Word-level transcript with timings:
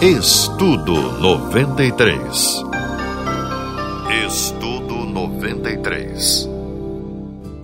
Estudo 0.00 0.94
93. 1.20 2.62
Estudo 4.28 4.94
93. 4.94 6.48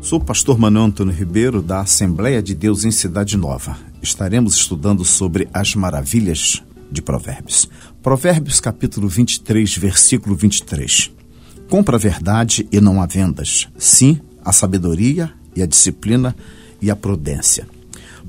Sou 0.00 0.18
o 0.18 0.24
pastor 0.24 0.58
Manuel 0.58 0.86
Antônio 0.86 1.14
Ribeiro, 1.14 1.62
da 1.62 1.82
Assembleia 1.82 2.42
de 2.42 2.52
Deus 2.52 2.84
em 2.84 2.90
Cidade 2.90 3.36
Nova. 3.36 3.78
Estaremos 4.02 4.56
estudando 4.56 5.04
sobre 5.04 5.48
as 5.54 5.76
maravilhas 5.76 6.60
de 6.90 7.00
Provérbios. 7.00 7.70
Provérbios, 8.02 8.58
capítulo 8.58 9.06
23, 9.06 9.78
versículo 9.78 10.34
23. 10.34 11.12
Compra 11.70 11.94
a 11.94 12.00
verdade 12.00 12.66
e 12.72 12.80
não 12.80 13.00
há 13.00 13.06
vendas. 13.06 13.68
Sim, 13.78 14.20
a 14.44 14.52
sabedoria 14.52 15.32
e 15.54 15.62
a 15.62 15.66
disciplina 15.66 16.34
e 16.82 16.90
a 16.90 16.96
prudência. 16.96 17.68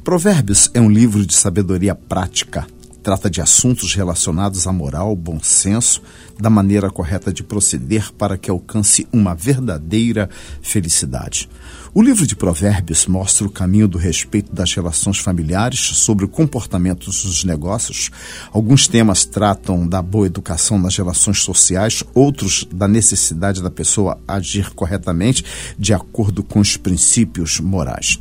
Provérbios 0.04 0.70
é 0.76 0.80
um 0.80 0.92
livro 0.92 1.26
de 1.26 1.34
sabedoria 1.34 1.96
prática 1.96 2.68
Trata 3.06 3.30
de 3.30 3.40
assuntos 3.40 3.94
relacionados 3.94 4.66
à 4.66 4.74
moral, 4.74 5.16
bom 5.16 5.40
senso, 5.40 6.02
da 6.40 6.50
maneira 6.50 6.90
correta 6.90 7.32
de 7.32 7.44
proceder 7.44 8.12
para 8.12 8.36
que 8.36 8.50
alcance 8.50 9.08
uma 9.14 9.36
verdadeira 9.36 10.28
felicidade. 10.60 11.48
O 11.94 12.02
livro 12.02 12.26
de 12.26 12.36
Provérbios 12.36 13.06
mostra 13.06 13.46
o 13.46 13.52
caminho 13.52 13.88
do 13.88 14.00
respeito 14.00 14.52
das 14.52 14.74
relações 14.74 15.20
familiares, 15.20 15.80
sobre 15.80 16.26
o 16.26 16.28
comportamento 16.28 17.06
dos 17.06 17.44
negócios. 17.44 18.10
Alguns 18.52 18.88
temas 18.88 19.24
tratam 19.24 19.88
da 19.88 20.02
boa 20.02 20.26
educação 20.26 20.80
nas 20.80 20.98
relações 20.98 21.44
sociais, 21.44 22.04
outros 22.12 22.68
da 22.74 22.88
necessidade 22.88 23.62
da 23.62 23.70
pessoa 23.70 24.20
agir 24.28 24.72
corretamente 24.72 25.46
de 25.78 25.94
acordo 25.94 26.42
com 26.42 26.60
os 26.60 26.76
princípios 26.76 27.60
morais. 27.60 28.20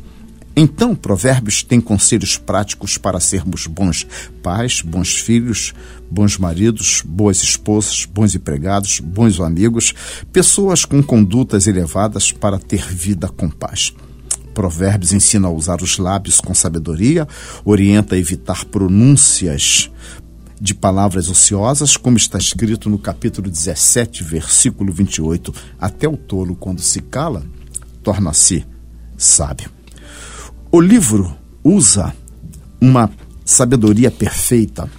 Então, 0.57 0.95
Provérbios 0.95 1.63
tem 1.63 1.81
conselhos 1.81 2.37
práticos 2.37 2.97
para 2.97 3.19
sermos 3.19 3.67
bons 3.67 4.07
pais, 4.41 4.81
bons 4.81 5.17
filhos, 5.17 5.73
bons 6.09 6.37
maridos, 6.37 7.03
boas 7.05 7.43
esposas, 7.43 8.05
bons 8.05 8.35
empregados, 8.35 9.01
bons 9.01 9.39
amigos, 9.41 9.93
pessoas 10.31 10.85
com 10.85 11.03
condutas 11.03 11.67
elevadas 11.67 12.31
para 12.31 12.57
ter 12.57 12.87
vida 12.87 13.27
com 13.27 13.49
paz. 13.49 13.93
Provérbios 14.53 15.11
ensina 15.11 15.49
a 15.49 15.51
usar 15.51 15.81
os 15.81 15.97
lábios 15.97 16.39
com 16.39 16.55
sabedoria, 16.55 17.27
orienta 17.65 18.15
a 18.15 18.17
evitar 18.17 18.63
pronúncias 18.63 19.91
de 20.61 20.73
palavras 20.73 21.29
ociosas, 21.29 21.97
como 21.97 22.15
está 22.15 22.37
escrito 22.37 22.89
no 22.89 22.97
capítulo 22.97 23.49
17, 23.49 24.23
versículo 24.23 24.93
28. 24.93 25.53
Até 25.77 26.07
o 26.07 26.15
tolo, 26.15 26.55
quando 26.55 26.79
se 26.79 27.01
cala, 27.01 27.43
torna-se 28.01 28.65
sábio. 29.17 29.74
O 30.75 30.81
livro 30.81 31.33
usa 31.63 32.13
uma 32.81 33.09
sabedoria 33.45 34.11
perfeita, 34.11 34.91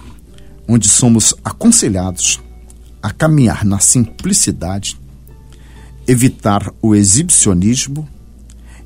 onde 0.67 0.89
somos 0.89 1.35
aconselhados 1.45 2.41
a 2.99 3.11
caminhar 3.11 3.63
na 3.63 3.77
simplicidade, 3.77 4.99
evitar 6.07 6.73
o 6.81 6.95
exibicionismo, 6.95 8.09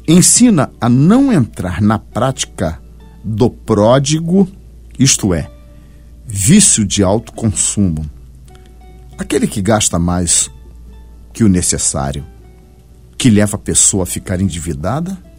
ensina 0.05 0.69
a 0.81 0.89
não 0.89 1.31
entrar 1.31 1.81
na 1.81 1.97
prática 1.97 2.81
do 3.23 3.49
pródigo, 3.49 4.45
isto 4.99 5.33
é, 5.33 5.49
vício 6.27 6.83
de 6.83 7.01
alto 7.01 7.31
consumo, 7.31 8.05
aquele 9.17 9.47
que 9.47 9.61
gasta 9.61 9.97
mais 9.97 10.51
que 11.31 11.45
o 11.45 11.47
necessário, 11.47 12.25
que 13.17 13.29
leva 13.29 13.55
a 13.55 13.59
pessoa 13.59 14.03
a 14.03 14.05
ficar 14.05 14.41
endividada 14.41 15.30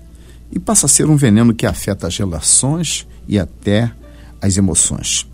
e 0.52 0.58
passa 0.58 0.86
a 0.86 0.88
ser 0.88 1.08
um 1.08 1.16
veneno 1.16 1.54
que 1.54 1.66
afeta 1.66 2.06
as 2.06 2.16
relações 2.16 3.06
e 3.26 3.38
até 3.38 3.90
as 4.40 4.56
emoções. 4.56 5.26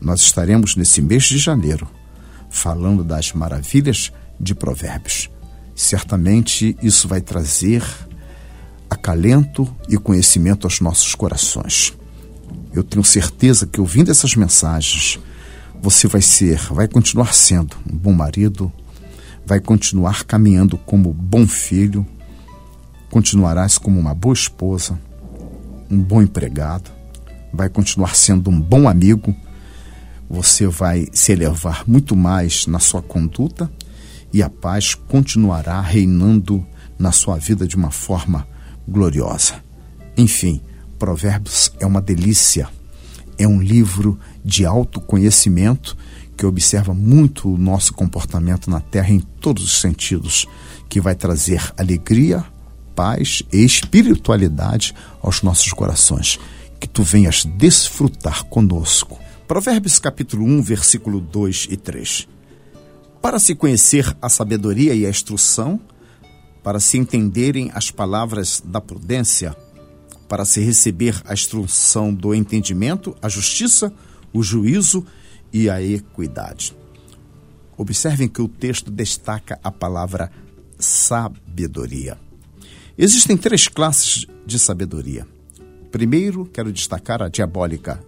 Nós 0.00 0.22
estaremos 0.22 0.74
nesse 0.74 1.02
mês 1.02 1.24
de 1.24 1.38
janeiro 1.38 1.88
falando 2.50 3.04
das 3.04 3.32
maravilhas 3.32 4.10
de 4.40 4.54
Provérbios. 4.54 5.30
Certamente 5.74 6.76
isso 6.82 7.06
vai 7.06 7.20
trazer 7.20 7.84
acalento 8.88 9.68
e 9.88 9.96
conhecimento 9.96 10.66
aos 10.66 10.80
nossos 10.80 11.14
corações. 11.14 11.94
Eu 12.72 12.82
tenho 12.82 13.04
certeza 13.04 13.66
que 13.66 13.80
ouvindo 13.80 14.10
essas 14.10 14.34
mensagens, 14.34 15.18
você 15.80 16.06
vai 16.06 16.22
ser, 16.22 16.58
vai 16.72 16.88
continuar 16.88 17.34
sendo 17.34 17.76
um 17.90 17.96
bom 17.96 18.12
marido, 18.12 18.72
vai 19.44 19.60
continuar 19.60 20.24
caminhando 20.24 20.76
como 20.78 21.12
bom 21.12 21.46
filho, 21.46 22.06
continuarás 23.12 23.76
como 23.76 24.00
uma 24.00 24.14
boa 24.14 24.32
esposa, 24.32 24.98
um 25.90 26.02
bom 26.02 26.22
empregado, 26.22 26.90
vai 27.52 27.68
continuar 27.68 28.16
sendo 28.16 28.48
um 28.48 28.58
bom 28.58 28.88
amigo, 28.88 29.36
você 30.30 30.66
vai 30.66 31.06
se 31.12 31.30
elevar 31.30 31.84
muito 31.86 32.16
mais 32.16 32.66
na 32.66 32.78
sua 32.78 33.02
conduta 33.02 33.70
e 34.32 34.42
a 34.42 34.48
paz 34.48 34.94
continuará 34.94 35.78
reinando 35.78 36.66
na 36.98 37.12
sua 37.12 37.36
vida 37.36 37.66
de 37.66 37.76
uma 37.76 37.90
forma 37.90 38.48
gloriosa. 38.88 39.62
Enfim, 40.16 40.62
Provérbios 40.98 41.70
é 41.78 41.84
uma 41.84 42.00
delícia. 42.00 42.66
É 43.36 43.46
um 43.46 43.60
livro 43.60 44.18
de 44.42 44.64
autoconhecimento 44.64 45.98
que 46.34 46.46
observa 46.46 46.94
muito 46.94 47.52
o 47.52 47.58
nosso 47.58 47.92
comportamento 47.92 48.70
na 48.70 48.80
terra 48.80 49.10
em 49.10 49.20
todos 49.20 49.64
os 49.64 49.82
sentidos, 49.82 50.46
que 50.88 50.98
vai 50.98 51.14
trazer 51.14 51.60
alegria, 51.76 52.42
paz 52.94 53.42
e 53.52 53.64
espiritualidade 53.64 54.94
aos 55.20 55.42
nossos 55.42 55.72
corações. 55.72 56.38
Que 56.78 56.88
tu 56.88 57.02
venhas 57.02 57.44
desfrutar 57.44 58.44
conosco. 58.44 59.18
Provérbios 59.46 59.98
capítulo 59.98 60.44
1, 60.44 60.62
versículo 60.62 61.20
2 61.20 61.68
e 61.70 61.76
3. 61.76 62.28
Para 63.20 63.38
se 63.38 63.54
conhecer 63.54 64.16
a 64.20 64.28
sabedoria 64.28 64.94
e 64.94 65.06
a 65.06 65.10
instrução, 65.10 65.80
para 66.62 66.80
se 66.80 66.96
entenderem 66.96 67.70
as 67.74 67.90
palavras 67.90 68.62
da 68.64 68.80
prudência, 68.80 69.56
para 70.28 70.44
se 70.44 70.60
receber 70.60 71.20
a 71.26 71.34
instrução 71.34 72.12
do 72.12 72.34
entendimento, 72.34 73.16
a 73.20 73.28
justiça, 73.28 73.92
o 74.32 74.42
juízo 74.42 75.04
e 75.52 75.68
a 75.68 75.82
equidade. 75.82 76.74
Observem 77.76 78.28
que 78.28 78.40
o 78.40 78.48
texto 78.48 78.90
destaca 78.90 79.58
a 79.62 79.70
palavra 79.70 80.30
sabedoria. 80.78 82.18
Existem 83.04 83.36
três 83.36 83.66
classes 83.66 84.26
de 84.46 84.60
sabedoria. 84.60 85.26
Primeiro, 85.90 86.46
quero 86.46 86.72
destacar 86.72 87.20
a 87.20 87.28
diabólica. 87.28 88.00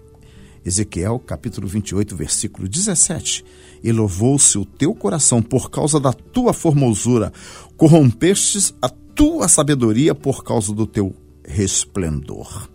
Ezequiel, 0.65 1.19
capítulo 1.19 1.67
28, 1.67 2.15
versículo 2.15 2.69
17. 2.69 3.45
E 3.83 3.91
louvou-se 3.91 4.57
o 4.57 4.65
teu 4.65 4.95
coração 4.95 5.43
por 5.43 5.69
causa 5.69 5.99
da 5.99 6.13
tua 6.13 6.53
formosura, 6.53 7.33
corrompestes 7.77 8.73
a 8.81 8.89
tua 8.89 9.49
sabedoria 9.49 10.15
por 10.15 10.45
causa 10.45 10.73
do 10.73 10.87
teu 10.87 11.13
resplendor. 11.45 12.69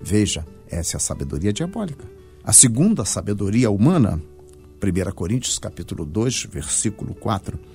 Veja, 0.00 0.44
essa 0.68 0.96
é 0.96 0.98
a 0.98 1.00
sabedoria 1.00 1.52
diabólica. 1.52 2.04
A 2.42 2.52
segunda, 2.52 3.04
sabedoria 3.04 3.70
humana, 3.70 4.20
1 4.82 5.12
Coríntios, 5.12 5.56
capítulo 5.56 6.04
2, 6.04 6.48
versículo 6.50 7.14
4 7.14 7.69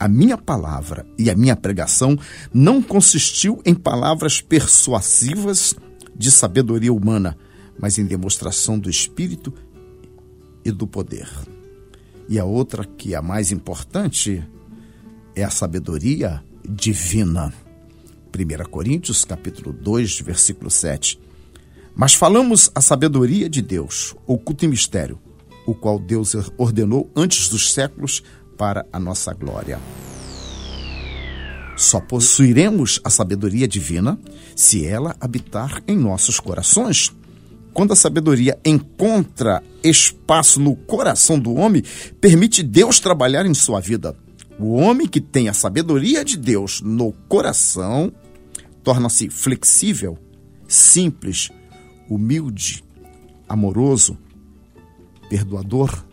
a 0.00 0.08
minha 0.08 0.38
palavra 0.38 1.06
e 1.18 1.30
a 1.30 1.36
minha 1.36 1.54
pregação 1.54 2.18
não 2.54 2.80
consistiu 2.80 3.60
em 3.66 3.74
palavras 3.74 4.40
persuasivas 4.40 5.76
de 6.16 6.30
sabedoria 6.30 6.90
humana, 6.90 7.36
mas 7.78 7.98
em 7.98 8.06
demonstração 8.06 8.78
do 8.78 8.88
Espírito 8.88 9.52
e 10.64 10.70
do 10.70 10.86
poder. 10.86 11.28
E 12.30 12.38
a 12.38 12.46
outra, 12.46 12.82
que 12.84 13.12
é 13.12 13.18
a 13.18 13.22
mais 13.22 13.52
importante, 13.52 14.42
é 15.36 15.44
a 15.44 15.50
sabedoria 15.50 16.42
divina. 16.66 17.52
1 18.34 18.70
Coríntios, 18.70 19.26
capítulo 19.26 19.70
2, 19.70 20.20
versículo 20.20 20.70
7. 20.70 21.20
Mas 21.94 22.14
falamos 22.14 22.70
a 22.74 22.80
sabedoria 22.80 23.50
de 23.50 23.60
Deus, 23.60 24.14
oculto 24.26 24.64
em 24.64 24.68
mistério, 24.68 25.18
o 25.66 25.74
qual 25.74 25.98
Deus 25.98 26.34
ordenou 26.56 27.10
antes 27.14 27.48
dos 27.48 27.72
séculos 27.72 28.22
para 28.60 28.84
a 28.92 29.00
nossa 29.00 29.32
glória. 29.32 29.80
Só 31.78 31.98
possuiremos 31.98 33.00
a 33.02 33.08
sabedoria 33.08 33.66
divina 33.66 34.20
se 34.54 34.84
ela 34.84 35.16
habitar 35.18 35.82
em 35.88 35.96
nossos 35.96 36.38
corações. 36.38 37.10
Quando 37.72 37.94
a 37.94 37.96
sabedoria 37.96 38.60
encontra 38.62 39.62
espaço 39.82 40.60
no 40.60 40.76
coração 40.76 41.38
do 41.38 41.54
homem, 41.54 41.82
permite 42.20 42.62
Deus 42.62 43.00
trabalhar 43.00 43.46
em 43.46 43.54
sua 43.54 43.80
vida. 43.80 44.14
O 44.58 44.74
homem 44.74 45.06
que 45.06 45.22
tem 45.22 45.48
a 45.48 45.54
sabedoria 45.54 46.22
de 46.22 46.36
Deus 46.36 46.82
no 46.82 47.12
coração 47.30 48.12
torna-se 48.84 49.30
flexível, 49.30 50.18
simples, 50.68 51.48
humilde, 52.10 52.84
amoroso, 53.48 54.18
perdoador, 55.30 56.09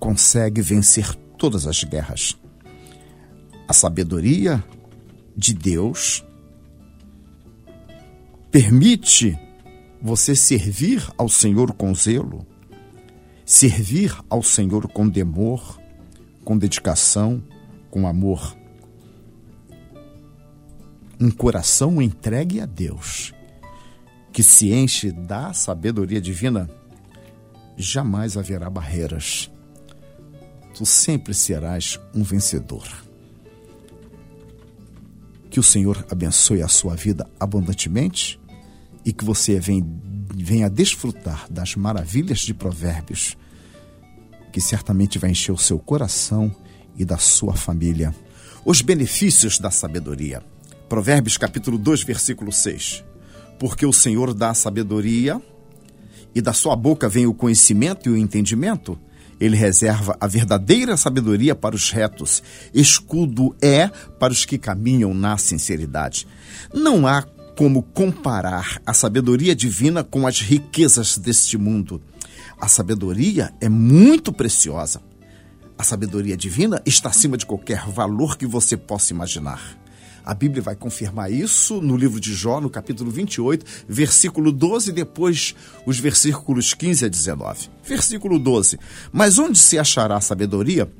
consegue 0.00 0.62
vencer 0.62 1.14
todas 1.36 1.66
as 1.66 1.84
guerras. 1.84 2.36
A 3.68 3.72
sabedoria 3.74 4.64
de 5.36 5.54
Deus 5.54 6.24
permite 8.50 9.38
você 10.02 10.34
servir 10.34 11.06
ao 11.16 11.28
Senhor 11.28 11.72
com 11.74 11.94
zelo, 11.94 12.44
servir 13.44 14.18
ao 14.28 14.42
Senhor 14.42 14.88
com 14.88 15.08
temor, 15.08 15.78
com 16.44 16.56
dedicação, 16.56 17.42
com 17.90 18.08
amor. 18.08 18.56
Um 21.20 21.30
coração 21.30 22.00
entregue 22.00 22.60
a 22.60 22.66
Deus, 22.66 23.34
que 24.32 24.42
se 24.42 24.72
enche 24.72 25.12
da 25.12 25.52
sabedoria 25.52 26.20
divina, 26.20 26.70
jamais 27.76 28.38
haverá 28.38 28.70
barreiras. 28.70 29.50
Tu 30.80 30.86
sempre 30.86 31.34
serás 31.34 32.00
um 32.14 32.22
vencedor. 32.22 32.88
Que 35.50 35.60
o 35.60 35.62
Senhor 35.62 36.06
abençoe 36.10 36.62
a 36.62 36.68
sua 36.68 36.96
vida 36.96 37.28
abundantemente 37.38 38.40
e 39.04 39.12
que 39.12 39.22
você 39.22 39.60
venha 39.60 40.70
desfrutar 40.70 41.44
das 41.50 41.76
maravilhas 41.76 42.38
de 42.38 42.54
Provérbios, 42.54 43.36
que 44.50 44.58
certamente 44.58 45.18
vai 45.18 45.32
encher 45.32 45.52
o 45.52 45.58
seu 45.58 45.78
coração 45.78 46.50
e 46.96 47.04
da 47.04 47.18
sua 47.18 47.52
família. 47.52 48.14
Os 48.64 48.80
benefícios 48.80 49.58
da 49.58 49.70
sabedoria. 49.70 50.42
Provérbios 50.88 51.36
capítulo 51.36 51.76
2, 51.76 52.04
versículo 52.04 52.50
6. 52.50 53.04
Porque 53.58 53.84
o 53.84 53.92
Senhor 53.92 54.32
dá 54.32 54.48
a 54.48 54.54
sabedoria 54.54 55.42
e 56.34 56.40
da 56.40 56.54
sua 56.54 56.74
boca 56.74 57.06
vem 57.06 57.26
o 57.26 57.34
conhecimento 57.34 58.08
e 58.08 58.12
o 58.12 58.16
entendimento. 58.16 58.98
Ele 59.40 59.56
reserva 59.56 60.16
a 60.20 60.26
verdadeira 60.26 60.96
sabedoria 60.96 61.54
para 61.54 61.74
os 61.74 61.90
retos. 61.90 62.42
Escudo 62.74 63.56
é 63.60 63.88
para 64.18 64.32
os 64.32 64.44
que 64.44 64.58
caminham 64.58 65.14
na 65.14 65.38
sinceridade. 65.38 66.26
Não 66.74 67.06
há 67.06 67.22
como 67.56 67.82
comparar 67.82 68.80
a 68.86 68.92
sabedoria 68.92 69.54
divina 69.54 70.04
com 70.04 70.26
as 70.26 70.40
riquezas 70.40 71.16
deste 71.16 71.56
mundo. 71.56 72.00
A 72.60 72.68
sabedoria 72.68 73.52
é 73.60 73.68
muito 73.68 74.32
preciosa. 74.32 75.00
A 75.76 75.82
sabedoria 75.82 76.36
divina 76.36 76.82
está 76.84 77.08
acima 77.08 77.38
de 77.38 77.46
qualquer 77.46 77.86
valor 77.88 78.36
que 78.36 78.46
você 78.46 78.76
possa 78.76 79.14
imaginar. 79.14 79.79
A 80.24 80.34
Bíblia 80.34 80.62
vai 80.62 80.76
confirmar 80.76 81.32
isso 81.32 81.80
no 81.80 81.96
livro 81.96 82.20
de 82.20 82.34
Jó, 82.34 82.60
no 82.60 82.70
capítulo 82.70 83.10
28, 83.10 83.64
versículo 83.88 84.52
12, 84.52 84.90
e 84.90 84.92
depois 84.92 85.54
os 85.86 85.98
versículos 85.98 86.74
15 86.74 87.06
a 87.06 87.08
19. 87.08 87.68
Versículo 87.84 88.38
12: 88.38 88.78
Mas 89.12 89.38
onde 89.38 89.58
se 89.58 89.78
achará 89.78 90.16
a 90.16 90.20
sabedoria? 90.20 90.90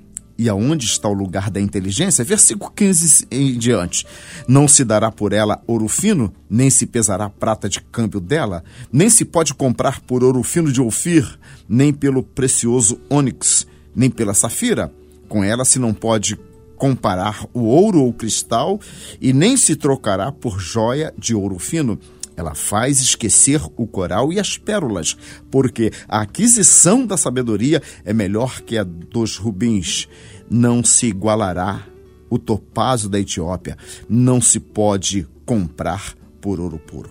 E 0.40 0.49
aonde 0.49 0.87
está 0.87 1.06
o 1.06 1.12
lugar 1.12 1.50
da 1.50 1.61
inteligência? 1.61 2.25
Versículo 2.25 2.70
15 2.70 3.26
em 3.31 3.58
diante. 3.58 4.06
Não 4.49 4.67
se 4.67 4.87
dará 4.87 5.12
por 5.12 5.34
ela 5.34 5.62
ouro 5.67 5.87
fino, 5.87 6.32
nem 6.49 6.70
se 6.70 6.87
pesará 6.87 7.28
prata 7.28 7.69
de 7.69 7.78
câmbio 7.82 8.20
dela, 8.20 8.64
nem 8.90 9.11
se 9.11 9.26
pode 9.26 9.52
comprar 9.52 10.00
por 10.00 10.25
ouro 10.25 10.43
fino 10.43 10.72
de 10.72 10.81
Ofir, 10.81 11.38
nem 11.69 11.93
pelo 11.93 12.22
precioso 12.22 12.99
ônix, 13.11 13.67
nem 13.94 14.08
pela 14.08 14.32
safira. 14.32 14.90
Com 15.28 15.44
ela 15.44 15.62
se 15.62 15.78
não 15.78 15.93
pode 15.93 16.38
comparar 16.81 17.47
o 17.53 17.61
ouro 17.65 18.00
ou 18.03 18.11
cristal, 18.11 18.81
e 19.21 19.35
nem 19.35 19.55
se 19.55 19.77
trocará 19.77 20.32
por 20.32 20.59
joia 20.59 21.12
de 21.17 21.35
ouro 21.35 21.59
fino. 21.59 21.99
Ela 22.35 22.55
faz 22.55 23.03
esquecer 23.03 23.61
o 23.77 23.87
coral 23.87 24.32
e 24.32 24.41
as 24.41 24.56
pérolas, 24.56 25.15
porque 25.50 25.93
a 26.09 26.23
aquisição 26.23 27.05
da 27.05 27.19
sabedoria 27.19 27.82
é 28.03 28.15
melhor 28.15 28.62
que 28.62 28.79
a 28.79 28.82
dos 28.82 29.37
rubins. 29.37 30.09
Não 30.49 30.82
se 30.82 31.06
igualará 31.06 31.87
o 32.31 32.38
topázio 32.38 33.11
da 33.11 33.21
Etiópia, 33.21 33.77
não 34.09 34.41
se 34.41 34.59
pode 34.59 35.29
comprar 35.44 36.15
por 36.41 36.59
ouro 36.59 36.79
puro. 36.79 37.11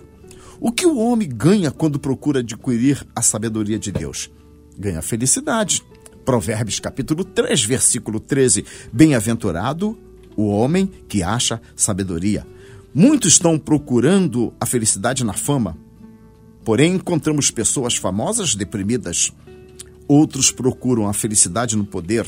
O 0.58 0.72
que 0.72 0.84
o 0.84 0.98
homem 0.98 1.28
ganha 1.28 1.70
quando 1.70 2.00
procura 2.00 2.40
adquirir 2.40 3.06
a 3.14 3.22
sabedoria 3.22 3.78
de 3.78 3.92
Deus? 3.92 4.28
Ganha 4.76 5.00
felicidade. 5.00 5.84
Provérbios 6.24 6.78
capítulo 6.78 7.24
3, 7.24 7.64
versículo 7.64 8.20
13. 8.20 8.64
Bem-aventurado 8.92 9.98
o 10.36 10.48
homem 10.48 10.86
que 11.08 11.22
acha 11.22 11.60
sabedoria. 11.74 12.46
Muitos 12.94 13.34
estão 13.34 13.58
procurando 13.58 14.52
a 14.60 14.66
felicidade 14.66 15.24
na 15.24 15.32
fama, 15.32 15.76
porém 16.64 16.94
encontramos 16.94 17.50
pessoas 17.50 17.96
famosas 17.96 18.54
deprimidas. 18.54 19.32
Outros 20.06 20.50
procuram 20.50 21.08
a 21.08 21.12
felicidade 21.12 21.76
no 21.76 21.84
poder. 21.84 22.26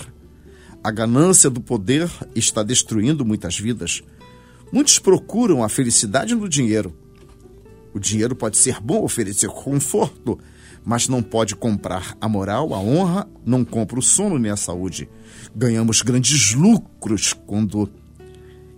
A 0.83 0.91
ganância 0.91 1.51
do 1.51 1.61
poder 1.61 2.11
está 2.35 2.63
destruindo 2.63 3.25
muitas 3.25 3.59
vidas. 3.59 4.03
Muitos 4.73 4.99
procuram 4.99 5.63
a 5.63 5.69
felicidade 5.69 6.35
no 6.35 6.49
dinheiro. 6.49 6.95
O 7.93 7.99
dinheiro 7.99 8.35
pode 8.35 8.57
ser 8.57 8.81
bom, 8.81 9.03
oferecer 9.05 9.49
conforto, 9.49 10.39
mas 10.85 11.09
não 11.09 11.23
pode 11.23 11.55
comprar 11.55 12.17
a 12.21 12.29
moral, 12.29 12.75
a 12.75 12.79
honra, 12.79 13.29
não 13.45 13.65
compra 13.65 13.99
o 13.99 14.03
sono 14.03 14.39
nem 14.39 14.51
a 14.51 14.57
saúde. 14.57 15.09
Ganhamos 15.55 16.03
grandes 16.03 16.55
lucros 16.55 17.35
quando 17.47 17.91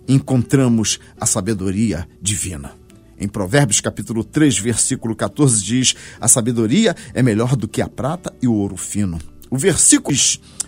encontramos 0.07 0.99
a 1.19 1.25
sabedoria 1.25 2.07
divina. 2.21 2.73
Em 3.17 3.27
Provérbios 3.27 3.79
capítulo 3.79 4.23
3, 4.23 4.57
versículo 4.59 5.15
14 5.15 5.63
diz: 5.63 5.95
"A 6.19 6.27
sabedoria 6.27 6.95
é 7.13 7.23
melhor 7.23 7.55
do 7.55 7.67
que 7.67 7.81
a 7.81 7.87
prata 7.87 8.33
e 8.41 8.47
o 8.47 8.53
ouro 8.53 8.75
fino". 8.75 9.19
O 9.49 9.57
versículo 9.57 10.17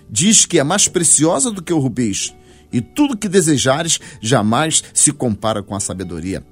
diz 0.09 0.45
que 0.45 0.59
é 0.59 0.63
mais 0.63 0.87
preciosa 0.87 1.51
do 1.51 1.61
que 1.61 1.73
o 1.73 1.79
rubis, 1.79 2.33
e 2.71 2.81
tudo 2.81 3.17
que 3.17 3.27
desejares 3.27 3.99
jamais 4.21 4.83
se 4.93 5.11
compara 5.11 5.61
com 5.61 5.75
a 5.75 5.79
sabedoria. 5.79 6.45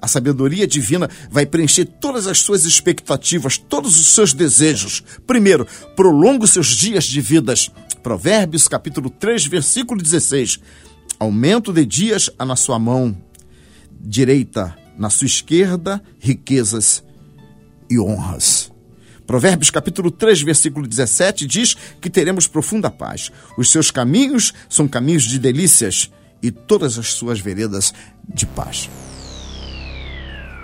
A 0.00 0.08
sabedoria 0.08 0.66
divina 0.66 1.08
vai 1.30 1.44
preencher 1.44 1.84
todas 1.84 2.26
as 2.26 2.38
suas 2.38 2.64
expectativas, 2.64 3.58
todos 3.58 4.00
os 4.00 4.14
seus 4.14 4.32
desejos. 4.32 5.02
Primeiro, 5.26 5.66
prolonga 5.94 6.44
os 6.44 6.50
seus 6.50 6.68
dias 6.68 7.04
de 7.04 7.20
vidas. 7.20 7.70
Provérbios, 8.02 8.66
capítulo 8.66 9.10
3, 9.10 9.46
versículo 9.46 10.02
16. 10.02 10.58
Aumento 11.18 11.72
de 11.72 11.84
dias 11.84 12.30
há 12.38 12.44
na 12.44 12.56
sua 12.56 12.78
mão 12.78 13.16
direita, 14.00 14.74
na 14.96 15.10
sua 15.10 15.26
esquerda, 15.26 16.02
riquezas 16.18 17.04
e 17.90 17.98
honras. 17.98 18.72
Provérbios 19.26 19.70
capítulo 19.70 20.10
3, 20.10 20.42
versículo 20.42 20.86
17 20.86 21.46
diz 21.46 21.76
que 22.00 22.10
teremos 22.10 22.46
profunda 22.46 22.90
paz. 22.90 23.30
Os 23.56 23.70
seus 23.70 23.90
caminhos 23.90 24.52
são 24.68 24.88
caminhos 24.88 25.24
de 25.24 25.38
delícias 25.38 26.10
e 26.42 26.50
todas 26.50 26.98
as 26.98 27.12
suas 27.12 27.38
veredas 27.38 27.92
de 28.26 28.46
paz. 28.46 28.88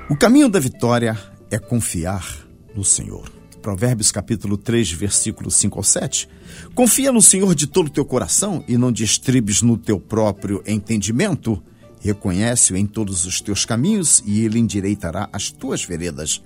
O 0.08 0.14
caminho 0.14 0.48
da 0.48 0.60
vitória 0.60 1.18
é 1.50 1.58
confiar 1.58 2.46
no 2.76 2.84
Senhor. 2.84 3.28
Provérbios 3.60 4.12
capítulo 4.12 4.56
3, 4.56 4.92
versículo 4.92 5.50
5 5.50 5.76
ao 5.76 5.82
7. 5.82 6.28
Confia 6.76 7.10
no 7.10 7.20
Senhor 7.20 7.56
de 7.56 7.66
todo 7.66 7.88
o 7.88 7.90
teu 7.90 8.04
coração 8.04 8.62
e 8.68 8.78
não 8.78 8.92
distribes 8.92 9.62
no 9.62 9.76
teu 9.76 9.98
próprio 9.98 10.62
entendimento. 10.64 11.60
Reconhece-o 12.00 12.76
em 12.76 12.86
todos 12.86 13.26
os 13.26 13.40
teus 13.40 13.64
caminhos 13.64 14.22
e 14.24 14.44
ele 14.44 14.60
endireitará 14.60 15.28
as 15.32 15.50
tuas 15.50 15.84
veredas. 15.84 16.40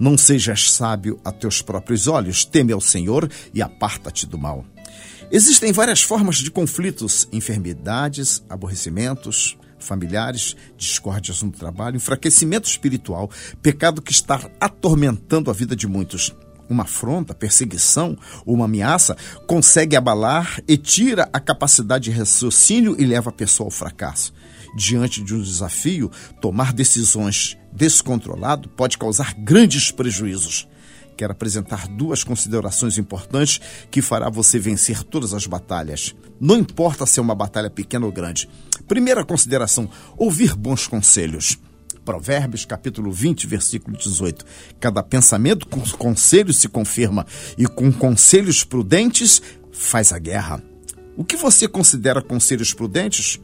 Não 0.00 0.16
sejas 0.16 0.72
sábio 0.72 1.20
a 1.22 1.30
teus 1.30 1.60
próprios 1.60 2.06
olhos, 2.06 2.46
teme 2.46 2.72
ao 2.72 2.80
Senhor 2.80 3.30
e 3.52 3.60
aparta-te 3.60 4.26
do 4.26 4.38
mal. 4.38 4.64
Existem 5.30 5.70
várias 5.70 6.00
formas 6.00 6.36
de 6.38 6.50
conflitos, 6.50 7.28
enfermidades, 7.30 8.42
aborrecimentos, 8.48 9.58
familiares, 9.82 10.56
discórdias 10.76 11.42
no 11.42 11.50
trabalho, 11.50 11.96
enfraquecimento 11.96 12.68
espiritual, 12.68 13.30
pecado 13.60 14.00
que 14.00 14.12
está 14.12 14.50
atormentando 14.60 15.50
a 15.50 15.54
vida 15.54 15.76
de 15.76 15.86
muitos. 15.86 16.34
Uma 16.68 16.84
afronta, 16.84 17.34
perseguição, 17.34 18.16
uma 18.46 18.64
ameaça 18.64 19.16
consegue 19.46 19.96
abalar 19.96 20.62
e 20.66 20.76
tira 20.76 21.28
a 21.32 21.40
capacidade 21.40 22.04
de 22.04 22.10
raciocínio 22.10 22.96
e 22.98 23.04
leva 23.04 23.30
a 23.30 23.32
pessoa 23.32 23.66
ao 23.66 23.70
fracasso. 23.70 24.32
Diante 24.74 25.22
de 25.22 25.34
um 25.34 25.42
desafio, 25.42 26.10
tomar 26.40 26.72
decisões 26.72 27.58
descontrolado 27.72 28.68
pode 28.70 28.96
causar 28.96 29.34
grandes 29.34 29.90
prejuízos 29.90 30.66
quero 31.16 31.32
apresentar 31.32 31.86
duas 31.88 32.24
considerações 32.24 32.98
importantes 32.98 33.60
que 33.90 34.02
fará 34.02 34.28
você 34.28 34.58
vencer 34.58 35.02
todas 35.02 35.34
as 35.34 35.46
batalhas. 35.46 36.14
Não 36.40 36.56
importa 36.56 37.06
se 37.06 37.18
é 37.18 37.22
uma 37.22 37.34
batalha 37.34 37.70
pequena 37.70 38.06
ou 38.06 38.12
grande. 38.12 38.48
Primeira 38.88 39.24
consideração: 39.24 39.88
ouvir 40.16 40.54
bons 40.54 40.86
conselhos. 40.86 41.58
Provérbios 42.04 42.64
capítulo 42.64 43.12
20, 43.12 43.46
versículo 43.46 43.96
18. 43.96 44.44
Cada 44.80 45.02
pensamento 45.02 45.68
com 45.68 45.80
conselhos 45.96 46.56
se 46.58 46.68
confirma, 46.68 47.24
e 47.56 47.66
com 47.66 47.92
conselhos 47.92 48.64
prudentes 48.64 49.40
faz 49.70 50.12
a 50.12 50.18
guerra. 50.18 50.62
O 51.16 51.24
que 51.24 51.36
você 51.36 51.68
considera 51.68 52.20
conselhos 52.20 52.74
prudentes? 52.74 53.38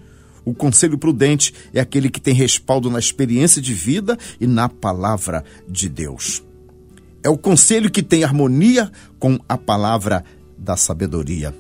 O 0.44 0.54
conselho 0.54 0.96
prudente 0.96 1.52
é 1.75 1.80
aquele 1.80 2.08
que 2.10 2.20
tem 2.20 2.34
respaldo 2.34 2.90
na 2.90 2.98
experiência 2.98 3.60
de 3.60 3.75
vida 3.75 4.18
e 4.40 4.46
na 4.46 4.68
palavra 4.68 5.44
de 5.68 5.88
Deus. 5.88 6.42
É 7.22 7.28
o 7.28 7.37
conselho 7.37 7.90
que 7.90 8.02
tem 8.02 8.22
harmonia 8.22 8.90
com 9.18 9.38
a 9.48 9.58
palavra 9.58 10.25
da 10.56 10.76
sabedoria. 10.76 11.54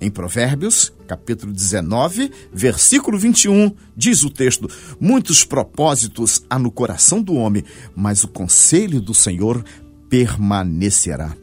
Em 0.00 0.10
Provérbios, 0.10 0.92
capítulo 1.06 1.52
19, 1.52 2.30
versículo 2.52 3.18
21, 3.18 3.72
diz 3.96 4.22
o 4.22 4.30
texto: 4.30 4.68
Muitos 5.00 5.44
propósitos 5.44 6.44
há 6.50 6.58
no 6.58 6.70
coração 6.70 7.22
do 7.22 7.34
homem, 7.34 7.64
mas 7.94 8.24
o 8.24 8.28
conselho 8.28 9.00
do 9.00 9.14
Senhor 9.14 9.64
permanecerá. 10.10 11.36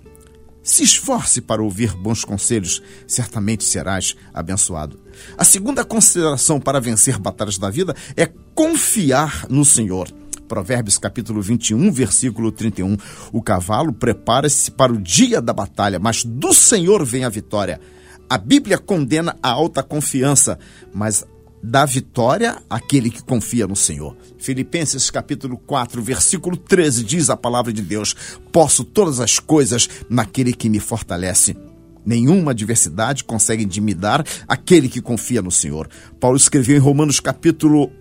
Se 0.62 0.84
esforce 0.84 1.42
para 1.42 1.64
ouvir 1.64 1.96
bons 1.96 2.24
conselhos, 2.24 2.84
certamente 3.08 3.64
serás 3.64 4.16
abençoado. 4.34 5.00
A 5.38 5.44
segunda 5.44 5.84
consideração 5.84 6.60
para 6.60 6.80
vencer 6.80 7.18
batalhas 7.18 7.58
da 7.58 7.70
vida 7.70 7.96
é 8.16 8.30
confiar 8.54 9.48
no 9.50 9.66
Senhor. 9.66 10.08
Provérbios 10.50 10.98
capítulo 10.98 11.44
21, 11.44 11.92
versículo 11.92 12.52
31. 12.52 12.98
O 13.32 13.40
cavalo 13.40 13.94
prepara-se 13.94 14.72
para 14.72 14.92
o 14.92 15.00
dia 15.00 15.40
da 15.40 15.54
batalha, 15.54 16.00
mas 16.00 16.26
do 16.26 16.52
Senhor 16.52 17.06
vem 17.06 17.24
a 17.24 17.30
vitória. 17.30 17.80
A 18.28 18.36
Bíblia 18.36 18.80
condena 18.80 19.38
a 19.44 19.50
alta 19.50 19.84
confiança, 19.84 20.58
mas 20.92 21.24
dá 21.62 21.86
vitória 21.86 22.58
àquele 22.68 23.12
que 23.12 23.22
confia 23.22 23.68
no 23.68 23.76
Senhor. 23.76 24.18
Filipenses 24.40 25.12
capítulo 25.12 25.56
4, 25.56 26.02
versículo 26.02 26.58
13 26.58 27.04
diz 27.04 27.30
a 27.30 27.38
palavra 27.38 27.72
de 27.72 27.84
Deus: 27.84 28.16
Posso 28.52 28.84
todas 28.84 29.20
as 29.20 29.38
coisas 29.38 29.88
naquele 30.10 30.52
que 30.52 30.68
me 30.68 30.80
fortalece. 30.80 31.56
Nenhuma 32.04 32.52
adversidade 32.52 33.24
consegue 33.24 33.64
intimidar 33.64 34.26
aquele 34.48 34.90
que 34.90 35.00
confia 35.00 35.44
no 35.44 35.52
Senhor. 35.52 35.88
Paulo 36.20 36.38
escreveu 36.38 36.76
em 36.76 36.80
Romanos 36.80 37.20
capítulo 37.20 37.92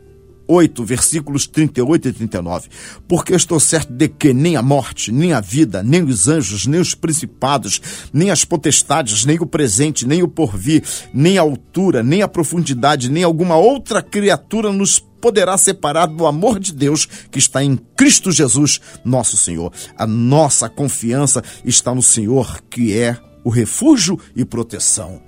8, 0.48 0.84
versículos 0.84 1.46
38 1.46 2.08
e 2.08 2.12
39. 2.12 2.68
Porque 3.06 3.34
estou 3.34 3.60
certo 3.60 3.92
de 3.92 4.08
que 4.08 4.32
nem 4.32 4.56
a 4.56 4.62
morte, 4.62 5.12
nem 5.12 5.34
a 5.34 5.40
vida, 5.40 5.82
nem 5.82 6.02
os 6.02 6.26
anjos, 6.26 6.66
nem 6.66 6.80
os 6.80 6.94
principados, 6.94 7.80
nem 8.12 8.30
as 8.30 8.44
potestades, 8.44 9.26
nem 9.26 9.38
o 9.38 9.46
presente, 9.46 10.06
nem 10.06 10.22
o 10.22 10.28
porvir, 10.28 10.82
nem 11.12 11.36
a 11.36 11.42
altura, 11.42 12.02
nem 12.02 12.22
a 12.22 12.28
profundidade, 12.28 13.10
nem 13.10 13.22
alguma 13.22 13.56
outra 13.56 14.02
criatura 14.02 14.72
nos 14.72 14.98
poderá 14.98 15.58
separar 15.58 16.06
do 16.06 16.26
amor 16.26 16.58
de 16.58 16.72
Deus 16.72 17.06
que 17.30 17.38
está 17.38 17.62
em 17.62 17.76
Cristo 17.96 18.32
Jesus, 18.32 18.80
nosso 19.04 19.36
Senhor. 19.36 19.72
A 19.96 20.06
nossa 20.06 20.68
confiança 20.68 21.42
está 21.64 21.94
no 21.94 22.02
Senhor, 22.02 22.62
que 22.70 22.96
é 22.96 23.18
o 23.44 23.50
refúgio 23.50 24.18
e 24.34 24.44
proteção. 24.44 25.20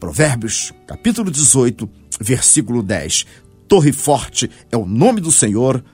Provérbios, 0.00 0.72
capítulo 0.86 1.30
18, 1.30 1.88
versículo 2.20 2.82
10. 2.82 3.26
Torre 3.68 3.92
forte 3.92 4.50
é 4.70 4.76
o 4.76 4.86
nome 4.86 5.20
do 5.20 5.32
Senhor, 5.32 5.84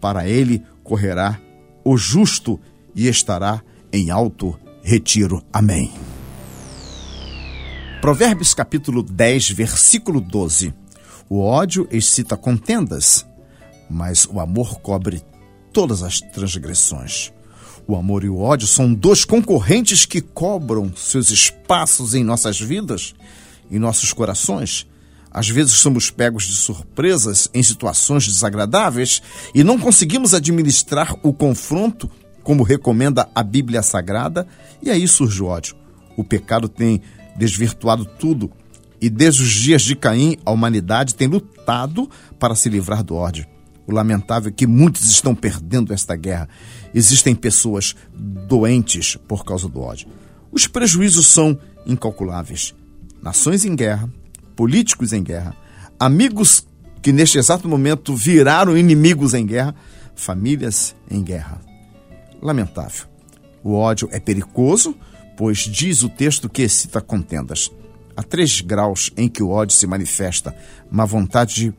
para 0.00 0.28
ele 0.28 0.62
correrá 0.82 1.40
o 1.84 1.96
justo 1.96 2.60
e 2.94 3.08
estará 3.08 3.62
em 3.92 4.10
alto 4.10 4.58
retiro. 4.82 5.42
Amém. 5.52 5.92
Provérbios 8.00 8.54
capítulo 8.54 9.02
10, 9.02 9.50
versículo 9.50 10.20
12. 10.20 10.72
O 11.28 11.40
ódio 11.40 11.86
excita 11.90 12.36
contendas, 12.36 13.26
mas 13.88 14.26
o 14.26 14.40
amor 14.40 14.80
cobre 14.80 15.22
todas 15.72 16.02
as 16.02 16.20
transgressões. 16.20 17.32
O 17.86 17.96
amor 17.96 18.24
e 18.24 18.28
o 18.28 18.38
ódio 18.38 18.66
são 18.66 18.92
dois 18.92 19.24
concorrentes 19.24 20.06
que 20.06 20.20
cobram 20.20 20.92
seus 20.96 21.30
espaços 21.30 22.14
em 22.14 22.22
nossas 22.22 22.60
vidas, 22.60 23.14
em 23.70 23.78
nossos 23.78 24.12
corações. 24.12 24.86
Às 25.30 25.48
vezes 25.48 25.74
somos 25.74 26.10
pegos 26.10 26.44
de 26.44 26.54
surpresas 26.54 27.48
em 27.54 27.62
situações 27.62 28.26
desagradáveis 28.26 29.22
e 29.54 29.62
não 29.62 29.78
conseguimos 29.78 30.34
administrar 30.34 31.14
o 31.22 31.32
confronto 31.32 32.10
como 32.42 32.62
recomenda 32.62 33.28
a 33.34 33.42
Bíblia 33.42 33.82
Sagrada, 33.82 34.46
e 34.82 34.90
aí 34.90 35.06
surge 35.06 35.42
o 35.42 35.46
ódio. 35.46 35.76
O 36.16 36.24
pecado 36.24 36.68
tem 36.68 37.00
desvirtuado 37.36 38.04
tudo 38.04 38.50
e 39.00 39.08
desde 39.08 39.42
os 39.42 39.50
dias 39.50 39.82
de 39.82 39.94
Caim 39.94 40.36
a 40.44 40.50
humanidade 40.50 41.14
tem 41.14 41.28
lutado 41.28 42.10
para 42.38 42.54
se 42.54 42.68
livrar 42.68 43.02
do 43.02 43.14
ódio. 43.14 43.46
O 43.86 43.92
lamentável 43.92 44.50
é 44.50 44.52
que 44.52 44.66
muitos 44.66 45.10
estão 45.10 45.34
perdendo 45.34 45.92
esta 45.92 46.14
guerra. 46.14 46.48
Existem 46.94 47.34
pessoas 47.34 47.94
doentes 48.14 49.16
por 49.26 49.44
causa 49.44 49.68
do 49.68 49.80
ódio. 49.80 50.08
Os 50.52 50.66
prejuízos 50.66 51.26
são 51.26 51.58
incalculáveis. 51.86 52.74
Nações 53.22 53.64
em 53.64 53.74
guerra, 53.74 54.08
políticos 54.60 55.14
em 55.14 55.22
guerra, 55.22 55.56
amigos 55.98 56.66
que 57.00 57.12
neste 57.12 57.38
exato 57.38 57.66
momento 57.66 58.14
viraram 58.14 58.76
inimigos 58.76 59.32
em 59.32 59.46
guerra, 59.46 59.74
famílias 60.14 60.94
em 61.10 61.22
guerra. 61.22 61.62
Lamentável. 62.42 63.06
O 63.64 63.72
ódio 63.72 64.06
é 64.12 64.20
perigoso, 64.20 64.94
pois 65.34 65.60
diz 65.60 66.02
o 66.02 66.10
texto 66.10 66.46
que 66.46 66.60
excita 66.60 67.00
contendas. 67.00 67.72
Há 68.14 68.22
três 68.22 68.60
graus 68.60 69.10
em 69.16 69.30
que 69.30 69.42
o 69.42 69.48
ódio 69.48 69.74
se 69.74 69.86
manifesta. 69.86 70.54
Má 70.90 71.06
vontade 71.06 71.72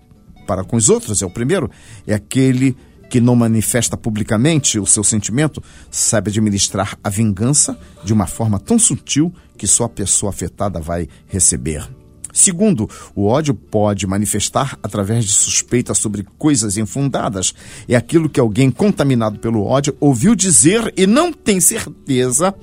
para 0.48 0.64
com 0.64 0.76
os 0.76 0.90
outros 0.90 1.22
é 1.22 1.26
o 1.28 1.30
primeiro, 1.30 1.70
é 2.08 2.16
aquele 2.16 2.76
que 3.12 3.22
não 3.22 3.36
manifesta 3.36 3.96
publicamente 3.96 4.80
o 4.80 4.88
seu 4.88 5.04
sentimento, 5.04 5.62
sabe 5.92 6.32
administrar 6.32 6.98
a 7.04 7.12
vingança 7.12 7.78
de 8.04 8.12
uma 8.12 8.26
forma 8.26 8.60
tão 8.60 8.80
sutil 8.80 9.32
que 9.56 9.68
só 9.68 9.84
a 9.84 9.90
pessoa 9.90 10.32
afetada 10.32 10.80
vai 10.80 11.08
receber. 11.28 12.01
Segundo, 12.34 12.90
o 13.16 13.26
ódio 13.26 13.54
pode 13.54 14.08
manifestar 14.08 14.78
através 14.82 15.26
de 15.26 15.32
suspeitas 15.32 15.98
sobre 15.98 16.26
coisas 16.38 16.78
infundadas. 16.78 17.54
É 17.88 17.96
aquilo 17.96 18.30
que 18.30 18.40
alguém 18.40 18.72
contaminado 18.72 19.40
pelo 19.40 19.66
ódio 19.66 19.96
ouviu 20.00 20.36
dizer 20.36 20.94
e 20.96 21.06
não 21.06 21.32
tem 21.32 21.60
certeza 21.60 22.54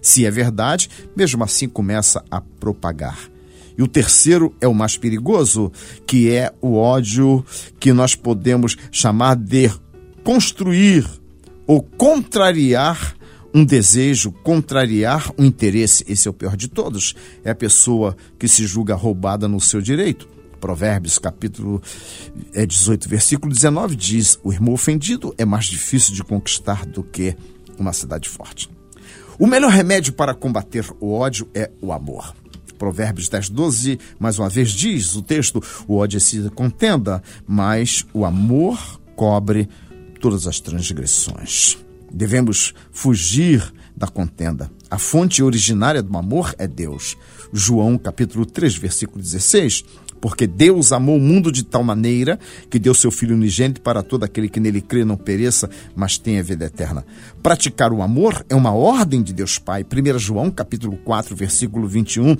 se 0.00 0.24
é 0.24 0.30
verdade, 0.30 0.88
mesmo 1.16 1.42
assim 1.42 1.68
começa 1.68 2.24
a 2.30 2.40
propagar. 2.40 3.18
E 3.76 3.82
o 3.82 3.88
terceiro 3.88 4.54
é 4.60 4.68
o 4.68 4.74
mais 4.74 4.96
perigoso, 4.96 5.70
que 6.06 6.30
é 6.30 6.52
o 6.62 6.76
ódio 6.76 7.44
que 7.78 7.92
nós 7.92 8.14
podemos 8.14 8.76
chamar 8.90 9.34
de 9.34 9.70
construir 10.22 11.04
ou 11.66 11.82
contrariar 11.82 13.15
um 13.56 13.64
desejo, 13.64 14.32
contrariar 14.32 15.32
um 15.38 15.44
interesse. 15.46 16.04
Esse 16.06 16.28
é 16.28 16.30
o 16.30 16.34
pior 16.34 16.54
de 16.58 16.68
todos. 16.68 17.14
É 17.42 17.50
a 17.50 17.54
pessoa 17.54 18.14
que 18.38 18.46
se 18.46 18.66
julga 18.66 18.94
roubada 18.94 19.48
no 19.48 19.58
seu 19.58 19.80
direito. 19.80 20.28
Provérbios, 20.60 21.18
capítulo 21.18 21.80
18, 22.54 23.06
é, 23.06 23.08
versículo 23.08 23.50
19 23.50 23.96
diz: 23.96 24.38
O 24.44 24.52
irmão 24.52 24.74
ofendido 24.74 25.34
é 25.38 25.46
mais 25.46 25.64
difícil 25.64 26.14
de 26.14 26.22
conquistar 26.22 26.84
do 26.84 27.02
que 27.02 27.34
uma 27.78 27.94
cidade 27.94 28.28
forte. 28.28 28.68
O 29.38 29.46
melhor 29.46 29.70
remédio 29.70 30.12
para 30.12 30.34
combater 30.34 30.84
o 31.00 31.14
ódio 31.14 31.48
é 31.54 31.70
o 31.80 31.94
amor. 31.94 32.34
Provérbios 32.78 33.30
10, 33.30 33.48
12, 33.48 33.98
mais 34.18 34.38
uma 34.38 34.50
vez 34.50 34.70
diz 34.70 35.16
o 35.16 35.22
texto: 35.22 35.62
o 35.88 35.96
ódio 35.96 36.18
é 36.18 36.20
se 36.20 36.50
contenda, 36.50 37.22
mas 37.46 38.04
o 38.12 38.26
amor 38.26 39.00
cobre 39.14 39.66
todas 40.20 40.46
as 40.46 40.60
transgressões. 40.60 41.85
Devemos 42.12 42.74
fugir 42.90 43.72
da 43.96 44.06
contenda. 44.06 44.70
A 44.90 44.98
fonte 44.98 45.42
originária 45.42 46.02
do 46.02 46.16
amor 46.16 46.54
é 46.58 46.66
Deus. 46.66 47.16
João 47.52 47.98
capítulo 47.98 48.44
3, 48.44 48.76
versículo 48.76 49.22
16. 49.22 49.84
Porque 50.20 50.46
Deus 50.46 50.92
amou 50.92 51.16
o 51.16 51.20
mundo 51.20 51.52
de 51.52 51.62
tal 51.62 51.84
maneira 51.84 52.38
que 52.70 52.78
deu 52.78 52.94
seu 52.94 53.10
Filho 53.10 53.34
unigênito 53.34 53.80
para 53.80 54.02
todo 54.02 54.24
aquele 54.24 54.48
que 54.48 54.58
nele 54.58 54.80
crê 54.80 55.04
não 55.04 55.16
pereça, 55.16 55.68
mas 55.94 56.18
tenha 56.18 56.42
vida 56.42 56.64
eterna. 56.64 57.04
Praticar 57.42 57.92
o 57.92 58.02
amor 58.02 58.44
é 58.48 58.54
uma 58.54 58.72
ordem 58.72 59.22
de 59.22 59.32
Deus 59.32 59.58
Pai. 59.58 59.84
1 59.84 60.18
João 60.18 60.50
capítulo 60.50 60.96
4, 60.98 61.36
versículo 61.36 61.86
21. 61.86 62.36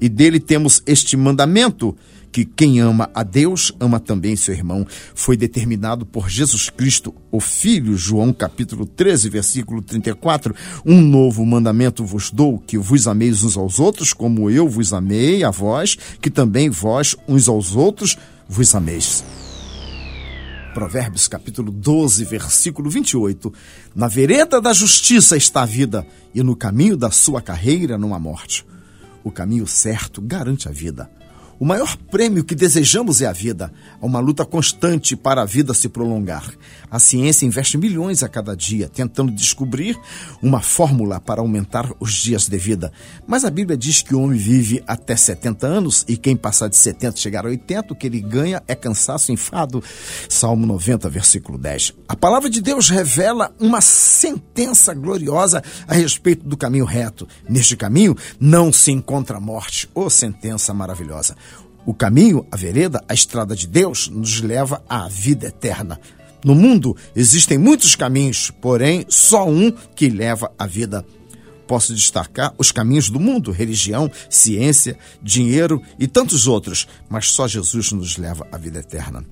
E 0.00 0.08
dele 0.08 0.38
temos 0.38 0.82
este 0.86 1.16
mandamento: 1.16 1.96
que 2.32 2.44
quem 2.44 2.80
ama 2.80 3.10
a 3.14 3.22
Deus 3.22 3.72
ama 3.80 3.98
também 3.98 4.36
seu 4.36 4.54
irmão. 4.54 4.86
Foi 5.14 5.36
determinado 5.36 6.04
por 6.04 6.28
Jesus 6.28 6.68
Cristo, 6.68 7.14
o 7.30 7.40
Filho, 7.40 7.96
João 7.96 8.32
capítulo 8.32 8.86
13, 8.86 9.28
versículo 9.28 9.82
34. 9.82 10.54
Um 10.84 11.00
novo 11.00 11.44
mandamento 11.44 12.04
vos 12.04 12.30
dou, 12.30 12.58
que 12.58 12.78
vos 12.78 13.06
ameis 13.06 13.42
uns 13.42 13.56
aos 13.56 13.78
outros, 13.78 14.12
como 14.12 14.50
eu 14.50 14.68
vos 14.68 14.92
amei 14.92 15.44
a 15.44 15.50
vós, 15.50 15.96
que 16.20 16.30
também 16.30 16.70
vós 16.70 17.16
uns 17.26 17.48
aos 17.48 17.74
outros 17.74 18.16
vos 18.48 18.74
ameis. 18.74 19.24
Provérbios 20.76 21.26
capítulo 21.26 21.72
12, 21.72 22.22
versículo 22.26 22.90
28. 22.90 23.50
Na 23.94 24.08
vereda 24.08 24.60
da 24.60 24.74
justiça 24.74 25.34
está 25.34 25.62
a 25.62 25.66
vida, 25.66 26.06
e 26.34 26.42
no 26.42 26.54
caminho 26.54 26.98
da 26.98 27.10
sua 27.10 27.40
carreira 27.40 27.96
não 27.96 28.14
há 28.14 28.18
morte. 28.18 28.62
O 29.24 29.30
caminho 29.30 29.66
certo 29.66 30.20
garante 30.20 30.68
a 30.68 30.70
vida. 30.70 31.10
O 31.58 31.64
maior 31.64 31.96
prêmio 31.96 32.44
que 32.44 32.54
desejamos 32.54 33.22
é 33.22 33.26
a 33.26 33.32
vida, 33.32 33.72
uma 34.00 34.20
luta 34.20 34.44
constante 34.44 35.16
para 35.16 35.40
a 35.40 35.46
vida 35.46 35.72
se 35.72 35.88
prolongar. 35.88 36.52
A 36.90 36.98
ciência 36.98 37.46
investe 37.46 37.76
milhões 37.76 38.22
a 38.22 38.28
cada 38.28 38.56
dia 38.56 38.88
tentando 38.88 39.32
descobrir 39.32 39.98
uma 40.42 40.60
fórmula 40.60 41.20
para 41.20 41.40
aumentar 41.40 41.92
os 41.98 42.12
dias 42.14 42.48
de 42.48 42.58
vida. 42.58 42.92
Mas 43.26 43.44
a 43.44 43.50
Bíblia 43.50 43.76
diz 43.76 44.02
que 44.02 44.14
o 44.14 44.20
homem 44.20 44.38
vive 44.38 44.82
até 44.86 45.16
70 45.16 45.66
anos 45.66 46.04
e 46.08 46.16
quem 46.16 46.36
passar 46.36 46.68
de 46.68 46.76
70 46.76 47.16
chegar 47.18 47.44
a 47.44 47.48
80, 47.48 47.92
o 47.92 47.96
que 47.96 48.06
ele 48.06 48.20
ganha 48.20 48.62
é 48.66 48.74
cansaço, 48.74 49.32
enfado. 49.32 49.82
Salmo 50.28 50.66
90, 50.66 51.08
versículo 51.08 51.58
10. 51.58 51.94
A 52.08 52.16
palavra 52.16 52.48
de 52.48 52.60
Deus 52.60 52.88
revela 52.88 53.54
uma 53.60 53.80
sentença 53.80 54.94
gloriosa 54.94 55.62
a 55.86 55.94
respeito 55.94 56.46
do 56.46 56.56
caminho 56.56 56.84
reto. 56.84 57.26
Neste 57.48 57.76
caminho 57.76 58.16
não 58.38 58.72
se 58.72 58.90
encontra 58.92 59.40
morte. 59.40 59.88
Oh, 59.94 60.08
sentença 60.08 60.72
maravilhosa! 60.72 61.36
O 61.86 61.94
caminho, 61.94 62.44
a 62.50 62.56
vereda, 62.56 63.00
a 63.08 63.14
estrada 63.14 63.54
de 63.54 63.68
Deus 63.68 64.08
nos 64.08 64.40
leva 64.40 64.82
à 64.88 65.06
vida 65.06 65.46
eterna. 65.46 66.00
No 66.44 66.54
mundo 66.54 66.96
existem 67.14 67.58
muitos 67.58 67.94
caminhos, 67.94 68.50
porém 68.60 69.04
só 69.08 69.48
um 69.48 69.70
que 69.70 70.08
leva 70.08 70.52
à 70.58 70.66
vida. 70.66 71.04
Posso 71.66 71.92
destacar 71.92 72.54
os 72.56 72.70
caminhos 72.70 73.10
do 73.10 73.18
mundo, 73.18 73.50
religião, 73.50 74.10
ciência, 74.30 74.96
dinheiro 75.20 75.82
e 75.98 76.06
tantos 76.06 76.46
outros, 76.46 76.86
mas 77.08 77.30
só 77.30 77.48
Jesus 77.48 77.90
nos 77.92 78.16
leva 78.16 78.46
à 78.52 78.56
vida 78.56 78.78
eterna. 78.78 79.24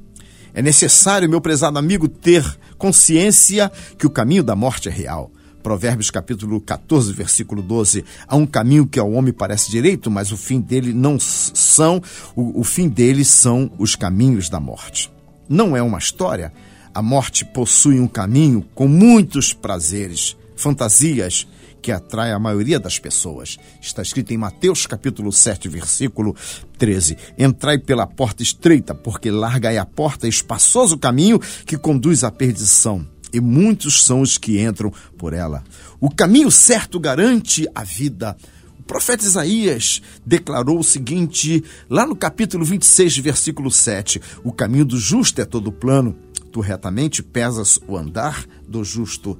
É 0.53 0.61
necessário, 0.61 1.29
meu 1.29 1.41
prezado 1.41 1.79
amigo, 1.79 2.09
ter 2.09 2.45
consciência 2.79 3.71
que 3.99 4.07
o 4.07 4.11
caminho 4.11 4.43
da 4.43 4.55
morte 4.55 4.89
é 4.89 4.93
real. 4.93 5.31
Provérbios 5.65 6.11
capítulo 6.11 6.61
14, 6.61 7.13
versículo 7.13 7.63
12. 7.63 8.05
Há 8.29 8.37
um 8.37 8.47
caminho 8.47 8.87
que 8.87 9.01
ao 9.01 9.11
homem 9.11 9.33
parece 9.33 9.71
direito, 9.71 10.11
mas 10.11 10.31
o 10.31 10.37
fim 10.37 10.61
dele 10.61 10.93
não 10.93 11.19
são, 11.19 12.03
o, 12.37 12.61
o 12.61 12.65
fim 12.65 12.89
dele 12.89 13.25
são 13.25 13.73
os 13.79 13.97
caminhos 13.97 14.49
da 14.49 14.61
morte. 14.61 15.11
Não 15.49 15.77
é 15.77 15.83
uma 15.83 15.99
história. 15.99 16.53
A 16.95 17.03
morte 17.03 17.45
possui 17.45 17.99
um 17.99 18.07
caminho 18.07 18.65
com 18.73 18.87
muitos 18.87 19.53
prazeres, 19.53 20.37
fantasias 20.55 21.45
que 21.83 21.91
atrai 21.91 22.31
a 22.31 22.39
maioria 22.39 22.79
das 22.79 23.01
pessoas. 23.01 23.59
Está 23.83 24.01
escrito 24.01 24.33
em 24.33 24.39
Mateus 24.39 24.87
capítulo 24.87 25.33
7, 25.33 25.69
versículo 25.69 26.37
13. 26.79 27.19
Entrai 27.37 27.79
pela 27.79 28.07
porta 28.07 28.45
estreita, 28.45 28.95
porque 28.95 29.29
larga 29.29 29.73
é 29.73 29.79
a 29.79 29.85
porta, 29.85 30.29
espaçoso 30.29 30.97
caminho 30.97 31.41
que 31.67 31.77
conduz 31.77 32.23
à 32.23 32.31
perdição 32.31 33.05
e 33.33 33.41
muitos 33.41 34.05
são 34.05 34.21
os 34.21 34.39
que 34.39 34.63
entram 34.63 34.93
por 35.19 35.33
ela. 35.33 35.65
O 36.01 36.09
caminho 36.09 36.51
certo 36.53 37.01
garante 37.01 37.69
a 37.75 37.83
vida. 37.83 38.37
O 38.79 38.83
profeta 38.85 39.25
Isaías 39.25 40.01
declarou 40.25 40.79
o 40.79 40.85
seguinte, 40.85 41.65
lá 41.91 42.07
no 42.07 42.15
capítulo 42.15 42.65
26, 42.65 43.19
versículo 43.19 43.71
7: 43.71 44.23
O 44.45 44.53
caminho 44.53 44.85
do 44.85 44.97
justo 44.97 45.41
é 45.41 45.45
todo 45.45 45.73
plano, 45.73 46.17
retamente 46.61 47.23
pesas 47.23 47.79
o 47.87 47.97
andar 47.97 48.47
do 48.67 48.85
justo. 48.85 49.39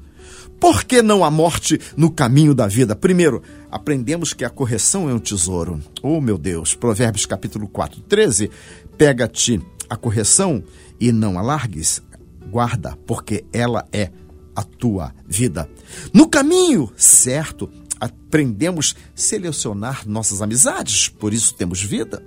Por 0.61 0.85
que 0.85 1.03
não 1.03 1.25
a 1.25 1.31
morte 1.31 1.79
no 1.97 2.11
caminho 2.11 2.55
da 2.55 2.67
vida? 2.67 2.97
Primeiro, 2.97 3.43
aprendemos 3.71 4.33
que 4.33 4.45
a 4.45 4.51
correção 4.51 5.11
é 5.11 5.15
um 5.15 5.19
tesouro. 5.19 5.81
Oh, 6.03 6.21
meu 6.21 6.39
Deus! 6.39 6.75
Provérbios 6.75 7.27
capítulo 7.27 7.69
4, 7.69 8.01
13. 8.03 8.51
Pega-te 8.97 9.61
a 9.91 9.97
correção 9.97 10.63
e 10.99 11.13
não 11.13 11.39
alargues 11.39 12.03
guarda, 12.55 12.97
porque 13.05 13.45
ela 13.53 13.85
é 13.93 14.13
a 14.55 14.63
tua 14.63 15.13
vida. 15.27 15.69
No 16.13 16.29
caminho 16.29 16.89
certo, 16.97 17.69
aprendemos 18.01 18.95
a 18.97 19.11
selecionar 19.13 20.09
nossas 20.09 20.41
amizades, 20.41 21.09
por 21.09 21.35
isso 21.35 21.55
temos 21.55 21.83
vida. 21.83 22.25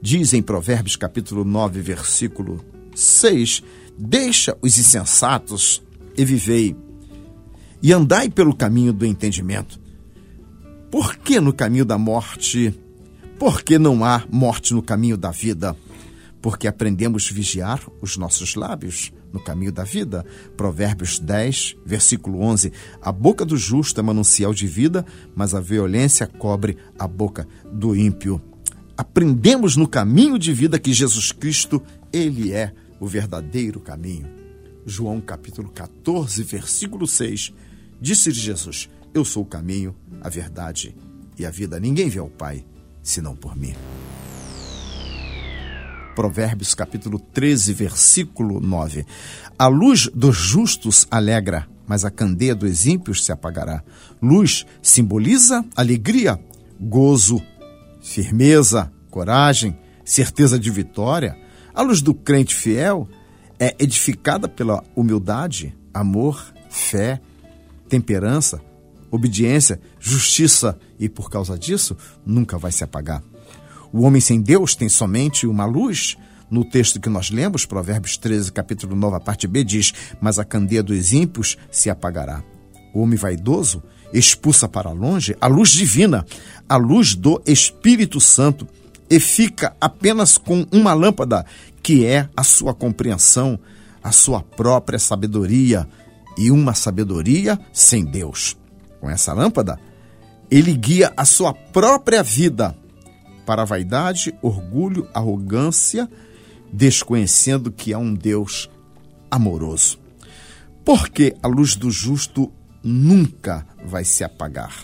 Diz 0.00 0.32
em 0.32 0.42
Provérbios 0.42 0.94
capítulo 0.94 1.44
9, 1.44 1.80
versículo 1.80 2.64
6: 2.94 3.64
Deixa 3.98 4.56
os 4.60 4.78
insensatos 4.78 5.82
e 6.16 6.24
vivei, 6.24 6.76
e 7.82 7.92
andai 7.92 8.28
pelo 8.28 8.54
caminho 8.54 8.92
do 8.92 9.04
entendimento. 9.04 9.80
Por 10.90 11.16
que 11.16 11.40
no 11.40 11.52
caminho 11.52 11.84
da 11.84 11.98
morte? 11.98 12.74
Por 13.38 13.62
que 13.62 13.78
não 13.78 14.04
há 14.04 14.24
morte 14.30 14.72
no 14.72 14.82
caminho 14.82 15.16
da 15.16 15.30
vida? 15.30 15.76
Porque 16.40 16.66
aprendemos 16.66 17.30
vigiar 17.30 17.80
os 18.00 18.16
nossos 18.16 18.54
lábios 18.54 19.12
no 19.32 19.40
caminho 19.40 19.72
da 19.72 19.82
vida. 19.82 20.24
Provérbios 20.56 21.18
10, 21.18 21.76
versículo 21.84 22.40
11. 22.40 22.72
A 23.02 23.10
boca 23.10 23.44
do 23.44 23.56
justo 23.56 24.00
é 24.00 24.02
manancial 24.02 24.54
de 24.54 24.66
vida, 24.66 25.04
mas 25.34 25.54
a 25.54 25.60
violência 25.60 26.26
cobre 26.26 26.76
a 26.98 27.08
boca 27.08 27.46
do 27.72 27.96
ímpio. 27.96 28.40
Aprendemos 28.96 29.76
no 29.76 29.88
caminho 29.88 30.38
de 30.38 30.52
vida 30.52 30.78
que 30.78 30.92
Jesus 30.92 31.32
Cristo, 31.32 31.82
ele 32.12 32.52
é 32.52 32.72
o 33.04 33.06
verdadeiro 33.06 33.80
caminho. 33.80 34.26
João 34.86 35.20
capítulo 35.20 35.68
14, 35.68 36.42
versículo 36.42 37.06
6. 37.06 37.52
Disse 38.00 38.30
Jesus: 38.30 38.88
Eu 39.12 39.26
sou 39.26 39.42
o 39.42 39.46
caminho, 39.46 39.94
a 40.22 40.30
verdade 40.30 40.96
e 41.38 41.44
a 41.44 41.50
vida. 41.50 41.78
Ninguém 41.78 42.08
vê 42.08 42.18
ao 42.18 42.30
Pai 42.30 42.64
senão 43.02 43.36
por 43.36 43.54
mim. 43.54 43.74
Provérbios 46.16 46.74
capítulo 46.74 47.18
13, 47.18 47.74
versículo 47.74 48.58
9. 48.58 49.04
A 49.58 49.66
luz 49.66 50.08
dos 50.14 50.36
justos 50.36 51.06
alegra, 51.10 51.68
mas 51.86 52.06
a 52.06 52.10
candeia 52.10 52.54
dos 52.54 52.86
ímpios 52.86 53.22
se 53.22 53.32
apagará. 53.32 53.82
Luz 54.22 54.64
simboliza 54.80 55.62
alegria, 55.76 56.40
gozo, 56.80 57.42
firmeza, 58.00 58.90
coragem, 59.10 59.76
certeza 60.04 60.58
de 60.58 60.70
vitória. 60.70 61.43
A 61.74 61.82
luz 61.82 62.00
do 62.00 62.14
crente 62.14 62.54
fiel 62.54 63.08
é 63.58 63.74
edificada 63.80 64.48
pela 64.48 64.84
humildade, 64.94 65.76
amor, 65.92 66.54
fé, 66.70 67.20
temperança, 67.88 68.60
obediência, 69.10 69.80
justiça 69.98 70.78
e 71.00 71.08
por 71.08 71.28
causa 71.28 71.58
disso 71.58 71.96
nunca 72.24 72.56
vai 72.56 72.70
se 72.70 72.84
apagar. 72.84 73.22
O 73.92 74.02
homem 74.02 74.20
sem 74.20 74.40
Deus 74.40 74.76
tem 74.76 74.88
somente 74.88 75.46
uma 75.46 75.64
luz. 75.64 76.16
No 76.50 76.64
texto 76.64 77.00
que 77.00 77.08
nós 77.08 77.30
lemos, 77.30 77.66
Provérbios 77.66 78.16
13, 78.18 78.52
capítulo 78.52 78.94
9, 78.94 79.16
a 79.16 79.20
parte 79.20 79.48
B, 79.48 79.64
diz: 79.64 79.92
Mas 80.20 80.38
a 80.38 80.44
candeia 80.44 80.82
dos 80.82 81.12
ímpios 81.12 81.56
se 81.72 81.90
apagará. 81.90 82.44
O 82.92 83.00
homem 83.00 83.16
vaidoso 83.16 83.82
expulsa 84.12 84.68
para 84.68 84.90
longe 84.90 85.36
a 85.40 85.48
luz 85.48 85.70
divina, 85.70 86.24
a 86.68 86.76
luz 86.76 87.16
do 87.16 87.42
Espírito 87.44 88.20
Santo, 88.20 88.68
e 89.14 89.20
fica 89.20 89.76
apenas 89.80 90.36
com 90.36 90.66
uma 90.72 90.92
lâmpada, 90.92 91.46
que 91.80 92.04
é 92.04 92.28
a 92.36 92.42
sua 92.42 92.74
compreensão, 92.74 93.56
a 94.02 94.10
sua 94.10 94.42
própria 94.42 94.98
sabedoria, 94.98 95.88
e 96.36 96.50
uma 96.50 96.74
sabedoria 96.74 97.56
sem 97.72 98.04
Deus. 98.04 98.56
Com 99.00 99.08
essa 99.08 99.32
lâmpada, 99.32 99.78
ele 100.50 100.76
guia 100.76 101.12
a 101.16 101.24
sua 101.24 101.54
própria 101.54 102.24
vida 102.24 102.76
para 103.46 103.62
a 103.62 103.64
vaidade, 103.64 104.34
orgulho, 104.42 105.06
arrogância, 105.14 106.10
desconhecendo 106.72 107.70
que 107.70 107.94
há 107.94 107.98
um 107.98 108.12
Deus 108.12 108.68
amoroso. 109.30 110.00
Porque 110.84 111.36
a 111.40 111.46
luz 111.46 111.76
do 111.76 111.88
justo 111.88 112.52
nunca 112.82 113.64
vai 113.86 114.04
se 114.04 114.24
apagar. 114.24 114.74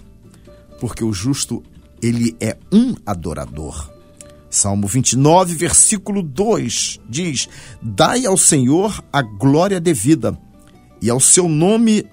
Porque 0.78 1.02
o 1.02 1.12
justo, 1.12 1.64
ele 2.00 2.36
é 2.40 2.56
um 2.72 2.94
adorador. 3.04 3.98
Salmo 4.50 4.88
29, 4.88 5.54
versículo 5.54 6.22
2 6.22 7.00
diz: 7.08 7.48
Dai 7.80 8.26
ao 8.26 8.36
Senhor 8.36 9.02
a 9.12 9.22
glória 9.22 9.80
devida, 9.80 10.36
e 11.00 11.08
ao 11.08 11.20
seu 11.20 11.48
nome 11.48 12.04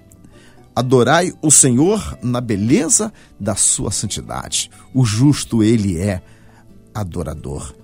adorai 0.74 1.32
o 1.42 1.50
Senhor 1.50 2.16
na 2.22 2.40
beleza 2.40 3.12
da 3.40 3.56
sua 3.56 3.90
santidade. 3.90 4.70
O 4.94 5.04
justo, 5.04 5.64
ele 5.64 5.98
é 5.98 6.22
adorador. 6.94 7.74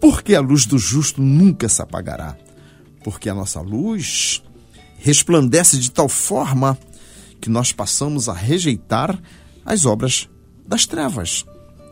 Porque 0.00 0.34
a 0.34 0.40
luz 0.40 0.66
do 0.66 0.76
justo 0.76 1.22
nunca 1.22 1.68
se 1.68 1.80
apagará. 1.80 2.36
Porque 3.04 3.28
a 3.28 3.34
nossa 3.34 3.60
luz 3.60 4.42
resplandece 4.98 5.78
de 5.78 5.90
tal 5.92 6.08
forma 6.08 6.76
que 7.40 7.48
nós 7.48 7.72
passamos 7.72 8.28
a 8.28 8.32
rejeitar 8.32 9.16
as 9.64 9.86
obras 9.86 10.28
das 10.66 10.86
trevas. 10.86 11.46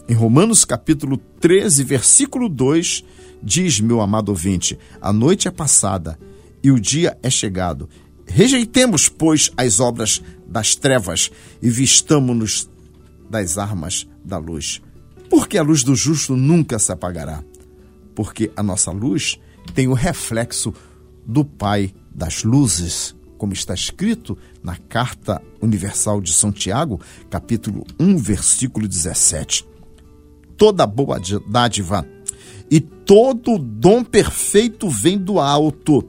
Em 0.09 0.15
Romanos 0.15 0.65
capítulo 0.65 1.19
13, 1.19 1.85
versículo 1.85 2.49
2, 2.49 3.05
diz, 3.43 3.79
meu 3.79 4.01
amado 4.01 4.31
ouvinte, 4.31 4.79
a 5.03 5.13
noite 5.13 5.49
é 5.49 5.51
passada 5.51 6.19
e 6.63 6.71
o 6.71 6.81
dia 6.81 7.19
é 7.23 7.29
chegado. 7.29 7.91
Rejeitemos, 8.27 9.11
pois, 9.11 9.53
as 9.55 9.81
obras 9.81 10.23
das 10.47 10.75
trevas 10.75 11.31
e 11.61 11.69
vistamo-nos 11.69 12.71
das 13.29 13.59
armas 13.59 14.09
da 14.25 14.39
luz. 14.39 14.81
Porque 15.29 15.59
a 15.59 15.63
luz 15.63 15.85
do 15.85 15.95
justo 15.95 16.35
nunca 16.35 16.79
se 16.79 16.91
apagará. 16.91 17.45
Porque 18.15 18.51
a 18.57 18.63
nossa 18.63 18.91
luz 18.91 19.39
tem 19.75 19.89
o 19.89 19.93
reflexo 19.93 20.73
do 21.27 21.45
Pai 21.45 21.93
das 22.11 22.45
luzes, 22.45 23.15
como 23.37 23.53
está 23.53 23.75
escrito 23.75 24.39
na 24.63 24.75
Carta 24.75 25.43
Universal 25.61 26.23
de 26.23 26.33
São 26.33 26.51
Tiago, 26.51 26.99
capítulo 27.29 27.85
1, 28.01 28.17
versículo 28.17 28.89
17. 28.89 29.69
Toda 30.59 30.87
boa 30.87 31.19
dádiva 31.47 32.07
e 32.71 32.81
todo 32.81 33.59
dom 33.59 34.05
perfeito 34.05 34.91
vem 34.91 35.17
do 35.17 35.39
alto, 35.41 36.05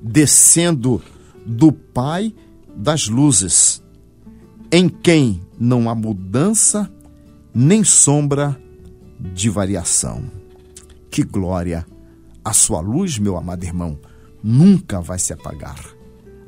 descendo 0.00 1.02
do 1.44 1.72
Pai 1.72 2.34
das 2.74 3.08
luzes, 3.08 3.82
em 4.70 4.88
quem 4.88 5.42
não 5.58 5.90
há 5.90 5.94
mudança 5.94 6.90
nem 7.54 7.84
sombra 7.84 8.58
de 9.20 9.50
variação. 9.50 10.24
Que 11.10 11.22
glória! 11.22 11.86
A 12.44 12.52
sua 12.52 12.80
luz, 12.80 13.18
meu 13.18 13.36
amado 13.36 13.62
irmão, 13.62 13.98
nunca 14.42 15.00
vai 15.00 15.18
se 15.18 15.32
apagar. 15.32 15.78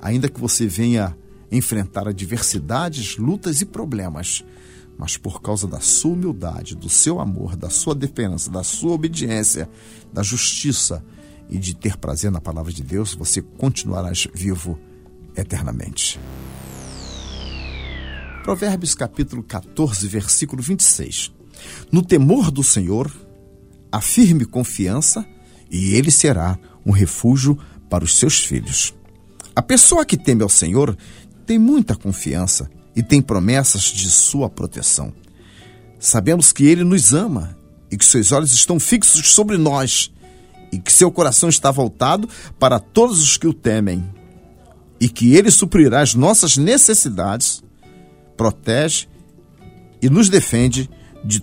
Ainda 0.00 0.28
que 0.28 0.40
você 0.40 0.66
venha 0.66 1.16
enfrentar 1.52 2.08
adversidades, 2.08 3.16
lutas 3.16 3.60
e 3.60 3.66
problemas, 3.66 4.44
mas 4.98 5.16
por 5.16 5.42
causa 5.42 5.66
da 5.66 5.80
sua 5.80 6.12
humildade, 6.12 6.74
do 6.74 6.88
seu 6.88 7.20
amor, 7.20 7.56
da 7.56 7.68
sua 7.68 7.94
defesa, 7.94 8.50
da 8.50 8.62
sua 8.62 8.92
obediência, 8.92 9.68
da 10.12 10.22
justiça 10.22 11.04
e 11.48 11.58
de 11.58 11.74
ter 11.74 11.96
prazer 11.96 12.30
na 12.30 12.40
palavra 12.40 12.72
de 12.72 12.82
Deus, 12.82 13.14
você 13.14 13.42
continuará 13.42 14.12
vivo 14.32 14.78
eternamente. 15.36 16.18
Provérbios 18.42 18.94
capítulo 18.94 19.42
14, 19.42 20.06
versículo 20.06 20.62
26. 20.62 21.32
No 21.90 22.02
temor 22.02 22.50
do 22.50 22.62
Senhor, 22.62 23.10
a 23.90 24.00
firme 24.00 24.44
confiança, 24.44 25.24
e 25.70 25.94
ele 25.94 26.10
será 26.10 26.58
um 26.84 26.90
refúgio 26.90 27.58
para 27.88 28.04
os 28.04 28.16
seus 28.16 28.38
filhos. 28.38 28.94
A 29.56 29.62
pessoa 29.62 30.04
que 30.04 30.16
teme 30.16 30.42
ao 30.42 30.48
Senhor 30.48 30.96
tem 31.46 31.58
muita 31.58 31.96
confiança 31.96 32.70
e 32.94 33.02
tem 33.02 33.20
promessas 33.20 33.82
de 33.82 34.10
sua 34.10 34.48
proteção. 34.48 35.12
Sabemos 35.98 36.52
que 36.52 36.64
ele 36.64 36.84
nos 36.84 37.12
ama 37.12 37.56
e 37.90 37.96
que 37.96 38.04
seus 38.04 38.32
olhos 38.32 38.52
estão 38.52 38.78
fixos 38.78 39.32
sobre 39.32 39.56
nós 39.56 40.12
e 40.70 40.78
que 40.78 40.92
seu 40.92 41.10
coração 41.10 41.48
está 41.48 41.70
voltado 41.70 42.28
para 42.58 42.78
todos 42.78 43.22
os 43.22 43.36
que 43.36 43.46
o 43.46 43.54
temem 43.54 44.04
e 45.00 45.08
que 45.08 45.34
ele 45.34 45.50
suprirá 45.50 46.00
as 46.00 46.14
nossas 46.14 46.56
necessidades, 46.56 47.62
protege 48.36 49.06
e 50.00 50.08
nos 50.08 50.28
defende 50.28 50.90
de 51.24 51.40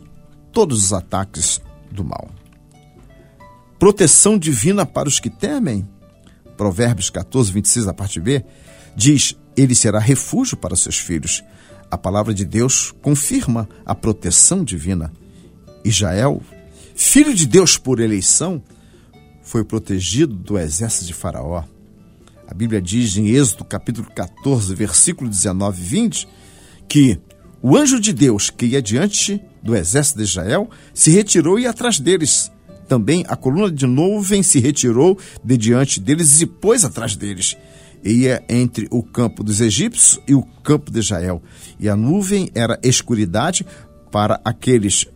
todos 0.52 0.86
os 0.86 0.94
ataques 0.94 1.62
do 1.92 2.04
mal. 2.04 2.30
Proteção 3.80 4.38
divina 4.38 4.86
para 4.86 5.10
os 5.10 5.20
que 5.20 5.30
temem. 5.30 5.88
Provérbios 6.56 7.10
14, 7.10 7.52
26, 7.52 7.88
a 7.88 7.94
parte 7.94 8.20
B, 8.20 8.46
diz: 8.96 9.36
Ele 9.56 9.76
será 9.76 10.00
refúgio 10.00 10.58
para 10.58 10.76
seus 10.76 10.98
filhos. 10.98 11.44
A 11.90 11.98
palavra 11.98 12.34
de 12.34 12.46
Deus 12.46 12.94
confirma 13.02 13.68
a 13.86 13.94
proteção 13.94 14.64
divina. 14.64 15.12
Israel, 15.84 16.42
filho 16.96 17.34
de 17.34 17.46
Deus 17.46 17.78
por 17.78 18.00
eleição, 18.00 18.62
foi 19.42 19.64
protegido 19.64 20.34
do 20.34 20.58
exército 20.58 21.06
de 21.06 21.14
Faraó. 21.14 21.64
A 22.48 22.54
Bíblia 22.54 22.82
diz 22.82 23.16
em 23.18 23.28
Êxodo 23.30 23.66
capítulo 23.66 24.08
14, 24.14 24.74
versículo 24.76 25.30
19 25.30 25.82
e 25.82 25.86
20, 25.86 26.28
que 26.88 27.20
o 27.62 27.78
anjo 27.78 28.00
de 28.00 28.12
Deus 28.12 28.50
que 28.50 28.66
ia 28.66 28.82
diante 28.82 29.42
do 29.62 29.76
exército 29.76 30.18
de 30.18 30.26
Israel 30.26 30.70
se 30.94 31.12
retirou 31.12 31.60
e 31.60 31.68
atrás 31.68 32.00
deles. 32.00 32.52
Também 32.88 33.24
a 33.28 33.36
coluna 33.36 33.72
de 33.72 33.88
nuvem 33.88 34.44
se 34.44 34.60
retirou 34.60 35.18
de 35.44 35.56
diante 35.56 36.00
deles 36.00 36.42
e 36.42 36.46
pôs 36.46 36.84
atrás 36.84 37.16
deles. 37.16 37.56
Ia 38.04 38.44
entre 38.50 38.88
o 38.90 39.04
campo 39.04 39.44
dos 39.44 39.62
egípcios 39.62 40.20
e 40.28 40.34
o 40.34 40.44
campo 40.64 40.92
de 40.92 41.00
Israel. 41.00 41.42
E 41.80 41.88
a 41.88 41.96
nuvem 41.96 42.50
era 42.56 42.80
escuridade 42.84 43.66
para 44.12 44.42
aqueles, 44.44 45.08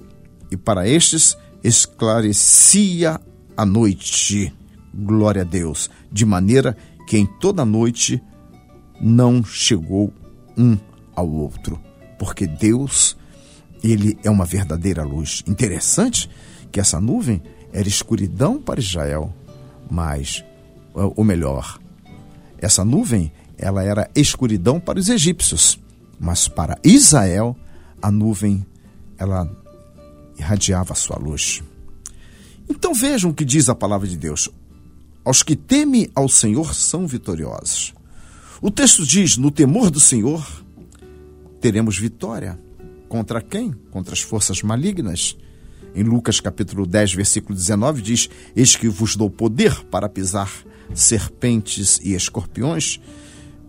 e 0.52 0.56
para 0.58 0.88
estes 0.88 1.38
esclarecia 1.64 3.20
a 3.58 3.66
noite. 3.66 4.54
Glória 4.94 5.42
a 5.42 5.46
Deus. 5.46 5.90
De 6.12 6.26
maneira 6.26 6.78
que 7.08 7.18
em 7.18 7.26
toda 7.26 7.64
a 7.64 7.66
noite 7.66 8.22
não 9.02 9.44
chegou 9.44 10.14
um 10.58 10.78
ao 11.16 11.30
outro. 11.30 11.80
Porque 12.20 12.48
Deus, 12.48 13.18
ele 13.84 14.18
é 14.24 14.30
uma 14.30 14.46
verdadeira 14.46 15.04
luz. 15.04 15.44
Interessante 15.48 16.30
que 16.72 16.80
essa 16.80 17.02
nuvem 17.02 17.42
era 17.74 17.88
escuridão 17.88 18.62
para 18.62 18.80
Israel, 18.80 19.34
mas, 19.90 20.44
ou 20.94 21.24
melhor, 21.24 21.80
essa 22.58 22.84
nuvem, 22.84 23.32
ela 23.58 23.84
era 23.84 24.10
escuridão 24.16 24.80
para 24.80 25.00
os 25.00 25.10
egípcios, 25.10 25.80
mas 26.20 26.48
para 26.48 26.78
Israel, 26.84 27.56
a 28.02 28.12
nuvem, 28.12 28.66
ela 29.18 29.50
irradiava 30.38 30.94
a 30.94 30.96
sua 30.96 31.18
luz. 31.18 31.64
Então 32.70 32.94
vejam 32.94 33.32
o 33.32 33.34
que 33.34 33.46
diz 33.46 33.70
a 33.70 33.76
palavra 33.76 34.08
de 34.08 34.18
Deus. 34.18 34.50
Aos 35.24 35.42
que 35.42 35.56
temem 35.56 36.10
ao 36.14 36.30
Senhor 36.30 36.74
são 36.76 37.08
vitoriosos. 37.08 37.94
O 38.62 38.70
texto 38.70 39.06
diz: 39.06 39.38
no 39.38 39.52
temor 39.52 39.90
do 39.90 40.00
Senhor 40.00 40.46
teremos 41.60 41.98
vitória. 41.98 42.60
Contra 43.08 43.42
quem? 43.42 43.72
Contra 43.92 44.14
as 44.14 44.22
forças 44.22 44.62
malignas. 44.62 45.38
Em 45.96 46.04
Lucas 46.04 46.42
capítulo 46.42 46.86
10, 46.86 47.14
versículo 47.14 47.56
19 47.56 48.02
diz: 48.02 48.30
Eis 48.54 48.76
que 48.76 48.90
vos 48.90 49.16
dou 49.16 49.30
poder 49.30 49.74
para 49.86 50.10
pisar 50.10 50.52
serpentes 50.94 52.00
e 52.04 52.14
escorpiões 52.14 53.00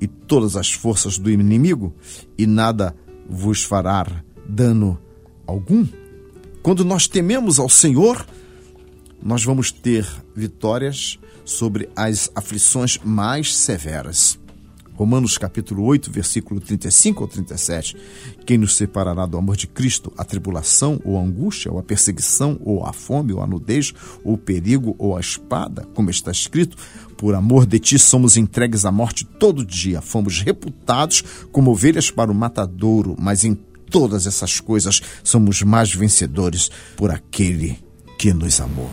e 0.00 0.08
todas 0.08 0.56
as 0.56 0.72
forças 0.72 1.18
do 1.18 1.30
inimigo, 1.30 1.94
e 2.36 2.46
nada 2.46 2.94
vos 3.30 3.62
fará 3.62 4.24
dano 4.46 4.98
algum. 5.46 5.86
Quando 6.62 6.84
nós 6.84 7.06
tememos 7.06 7.60
ao 7.60 7.68
Senhor, 7.68 8.26
nós 9.22 9.44
vamos 9.44 9.70
ter 9.70 10.06
vitórias 10.34 11.18
sobre 11.44 11.88
as 11.94 12.28
aflições 12.34 12.98
mais 13.04 13.56
severas. 13.56 14.36
Romanos 14.96 15.36
capítulo 15.36 15.84
8, 15.84 16.10
versículo 16.10 16.58
35 16.58 17.22
ou 17.22 17.28
37. 17.28 17.94
Quem 18.46 18.56
nos 18.56 18.76
separará 18.76 19.26
do 19.26 19.36
amor 19.36 19.54
de 19.54 19.66
Cristo? 19.66 20.10
A 20.16 20.24
tribulação, 20.24 20.98
ou 21.04 21.18
a 21.18 21.22
angústia, 21.22 21.70
ou 21.70 21.78
a 21.78 21.82
perseguição, 21.82 22.58
ou 22.64 22.82
a 22.82 22.94
fome, 22.94 23.34
ou 23.34 23.42
a 23.42 23.46
nudez, 23.46 23.92
ou 24.24 24.34
o 24.34 24.38
perigo, 24.38 24.96
ou 24.98 25.14
a 25.14 25.20
espada, 25.20 25.86
como 25.94 26.08
está 26.08 26.30
escrito: 26.30 26.78
Por 27.18 27.34
amor 27.34 27.66
de 27.66 27.78
ti 27.78 27.98
somos 27.98 28.38
entregues 28.38 28.86
à 28.86 28.90
morte 28.90 29.26
todo 29.26 29.66
dia. 29.66 30.00
Fomos 30.00 30.40
reputados 30.40 31.22
como 31.52 31.72
ovelhas 31.72 32.10
para 32.10 32.32
o 32.32 32.34
matadouro, 32.34 33.14
mas 33.18 33.44
em 33.44 33.54
todas 33.90 34.26
essas 34.26 34.60
coisas 34.60 35.02
somos 35.22 35.60
mais 35.60 35.94
vencedores 35.94 36.70
por 36.96 37.10
aquele 37.10 37.78
que 38.18 38.32
nos 38.32 38.62
amou. 38.62 38.90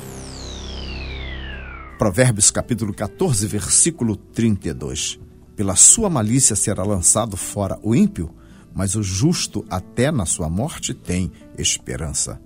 Provérbios 1.97 2.51
capítulo 2.51 2.93
14, 2.93 3.47
versículo 3.47 4.17
32. 4.17 5.17
Pela 5.55 5.75
sua 5.75 6.09
malícia 6.09 6.55
será 6.55 6.83
lançado 6.83 7.37
fora 7.37 7.79
o 7.83 7.93
ímpio, 7.93 8.33
mas 8.73 8.95
o 8.95 9.03
justo 9.03 9.65
até 9.69 10.11
na 10.11 10.25
sua 10.25 10.49
morte 10.49 10.93
tem 10.93 11.31
esperança. 11.57 12.41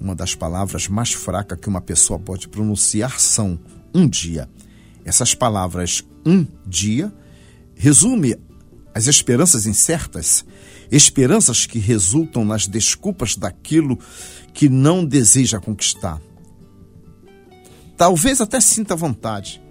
Uma 0.00 0.14
das 0.14 0.34
palavras 0.34 0.88
mais 0.88 1.12
fracas 1.12 1.58
que 1.60 1.68
uma 1.68 1.80
pessoa 1.80 2.18
pode 2.18 2.48
pronunciar 2.48 3.18
são 3.18 3.58
um 3.94 4.08
dia. 4.08 4.48
Essas 5.04 5.34
palavras 5.34 6.04
um 6.24 6.46
dia 6.66 7.12
resume 7.74 8.36
as 8.94 9.06
esperanças 9.06 9.66
incertas, 9.66 10.44
esperanças 10.90 11.66
que 11.66 11.78
resultam 11.78 12.44
nas 12.44 12.66
desculpas 12.66 13.34
daquilo 13.34 13.98
que 14.52 14.68
não 14.68 15.04
deseja 15.04 15.58
conquistar. 15.58 16.20
Talvez 17.96 18.40
até 18.40 18.60
sinta 18.60 18.94
vontade, 18.94 19.62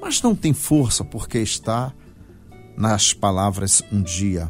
mas 0.00 0.20
não 0.20 0.34
tem 0.34 0.52
força 0.52 1.04
porque 1.04 1.38
está 1.38 1.94
nas 2.80 3.12
palavras 3.12 3.82
um 3.92 4.00
dia, 4.00 4.48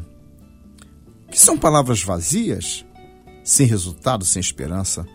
que 1.29 1.37
são 1.37 1.57
palavras 1.57 2.01
vazias, 2.01 2.85
sem 3.43 3.67
resultado, 3.67 4.23
sem 4.23 4.39
esperança. 4.39 5.05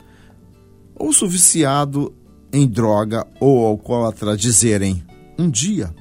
Ouço 0.95 1.25
o 1.25 1.29
viciado 1.29 2.15
em 2.53 2.69
droga 2.69 3.27
ou 3.41 3.67
alcoólatra 3.67 4.37
dizerem 4.37 5.03
um 5.39 5.49
dia. 5.49 5.95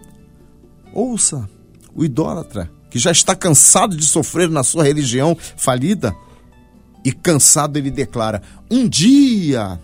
Ouça 0.94 1.50
o 1.96 2.04
idólatra 2.04 2.70
que 2.90 3.00
já 3.00 3.12
está 3.12 3.34
cansado 3.34 3.96
de 3.96 4.06
sofrer 4.06 4.50
na 4.50 4.64
sua 4.64 4.84
religião 4.84 5.38
falida 5.56 6.14
e 7.04 7.14
cansado 7.14 7.78
ele 7.78 7.92
declara 7.92 8.42
um 8.70 8.90
dia. 8.90 9.80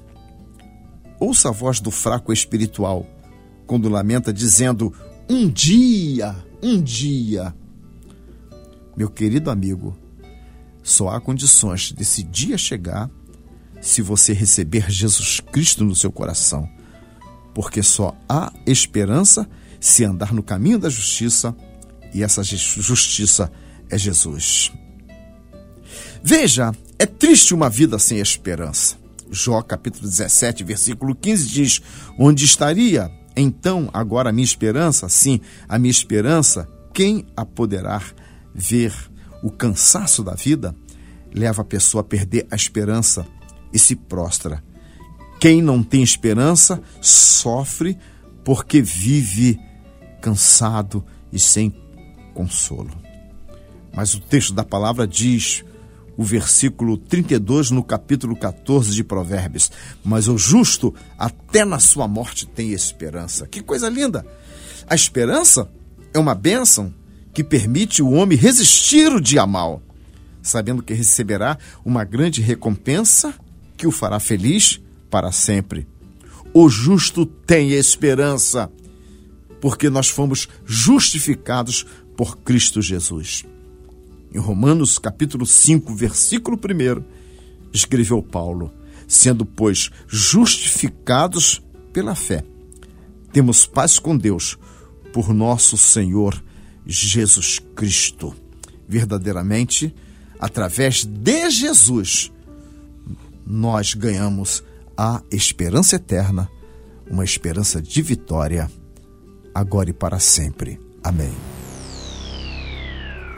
Ouça 1.17 1.48
a 1.48 1.54
voz 1.54 1.80
do 1.80 1.91
fraco 1.91 2.34
espiritual 2.34 3.06
quando 3.65 3.88
lamenta 3.88 4.34
dizendo 4.34 4.94
um 5.30 5.48
dia 5.48 6.36
um 6.62 6.82
dia. 6.82 7.54
Meu 8.95 9.10
querido 9.10 9.50
amigo, 9.50 9.97
só 10.84 11.10
há 11.10 11.21
condições 11.21 11.91
desse 11.91 12.24
dia 12.24 12.58
chegar 12.58 13.10
se 13.82 14.02
você 14.02 14.34
receber 14.34 14.89
Jesus 14.89 15.39
Cristo 15.39 15.84
no 15.84 15.95
seu 15.95 16.12
coração, 16.12 16.69
porque 17.54 17.82
só 17.82 18.15
há 18.30 18.54
esperança 18.65 19.50
se 19.80 20.06
andar 20.06 20.34
no 20.34 20.43
caminho 20.43 20.78
da 20.78 20.89
justiça 20.89 21.56
e 22.13 22.21
essa 22.24 22.43
justiça 22.43 23.52
é 23.89 23.97
Jesus. 23.97 24.71
Veja, 26.24 26.71
é 27.00 27.06
triste 27.06 27.54
uma 27.54 27.69
vida 27.69 27.97
sem 27.97 28.19
esperança. 28.19 28.95
Jó 29.32 29.62
capítulo 29.62 30.08
17, 30.08 30.63
versículo 30.63 31.15
15 31.15 31.47
diz: 31.47 31.82
Onde 32.19 32.45
estaria 32.45 33.10
então, 33.36 33.89
agora 33.94 34.30
a 34.30 34.34
minha 34.34 34.46
esperança, 34.46 35.08
sim, 35.08 35.39
a 35.67 35.80
minha 35.80 35.91
esperança, 35.91 36.67
quem 36.94 37.26
a 37.36 37.46
poderá 37.46 38.02
ver? 38.54 38.94
O 39.41 39.50
cansaço 39.50 40.24
da 40.24 40.36
vida 40.36 40.76
leva 41.34 41.62
a 41.62 41.65
pessoa 41.65 42.02
a 42.02 42.04
perder 42.04 42.46
a 42.52 42.56
esperança 42.56 43.26
e 43.74 43.80
se 43.80 43.96
prostra. 43.96 44.63
Quem 45.39 45.62
não 45.62 45.82
tem 45.82 46.04
esperança 46.04 46.82
sofre 47.02 47.98
porque 48.44 48.82
vive 48.82 49.60
cansado 50.22 51.04
e 51.32 51.39
sem 51.39 51.74
consolo. 52.34 52.91
Mas 53.94 54.13
o 54.13 54.20
texto 54.20 54.54
da 54.54 54.63
palavra 54.63 55.08
diz: 55.08 55.63
o 56.17 56.24
versículo 56.24 56.97
32 56.97 57.71
no 57.71 57.84
capítulo 57.84 58.36
14 58.36 58.93
de 58.93 59.04
Provérbios. 59.04 59.71
Mas 60.04 60.28
o 60.28 60.38
justo, 60.38 60.93
até 61.17 61.65
na 61.65 61.80
sua 61.80 62.08
morte, 62.08 62.45
tem 62.45 62.71
esperança. 62.71 63.47
Que 63.47 63.62
coisa 63.62 63.89
linda! 63.89 64.26
A 64.88 64.95
esperança 64.95 65.69
é 66.13 66.19
uma 66.19 66.36
bênção 66.36 66.93
que 67.34 67.43
permite 67.43 68.02
o 68.02 68.12
homem 68.12 68.38
resistir 68.38 69.12
o 69.12 69.21
dia 69.21 69.45
mal. 69.45 69.82
sabendo 70.43 70.82
que 70.82 70.93
receberá 70.93 71.56
uma 71.86 72.04
grande 72.04 72.41
recompensa 72.41 73.32
que 73.78 73.86
o 73.86 73.91
fará 73.91 74.19
feliz 74.19 74.82
para 75.08 75.32
sempre. 75.32 75.88
O 76.54 76.67
justo 76.67 77.26
tem 77.26 77.74
esperança, 77.74 78.69
porque 79.62 79.89
nós 79.89 80.10
fomos 80.10 80.50
justificados 80.65 81.86
por 82.17 82.38
Cristo 82.39 82.82
Jesus. 82.82 83.45
Em 84.34 84.39
Romanos 84.39 84.98
capítulo 84.98 85.46
5, 85.46 85.94
versículo 85.94 86.58
1, 86.58 87.04
escreveu 87.74 88.22
Paulo: 88.24 88.72
sendo, 89.08 89.46
pois, 89.46 89.89
justificados 90.08 91.62
pela 91.91 92.15
fé, 92.15 92.44
temos 93.34 93.65
paz 93.65 94.00
com 94.00 94.17
Deus 94.17 94.58
por 95.12 95.34
nosso 95.34 95.78
Senhor 95.78 96.41
Jesus 96.86 97.60
Cristo. 97.76 98.34
Verdadeiramente, 98.88 99.94
através 100.39 101.04
de 101.06 101.50
Jesus, 101.50 102.32
nós 103.46 103.94
ganhamos 103.94 104.63
a 104.98 105.22
esperança 105.32 105.96
eterna, 105.96 106.50
uma 107.10 107.24
esperança 107.24 107.82
de 107.82 108.02
vitória, 108.02 108.70
agora 109.54 109.89
e 109.89 109.94
para 109.94 110.20
sempre. 110.20 110.80
Amém. 111.04 111.51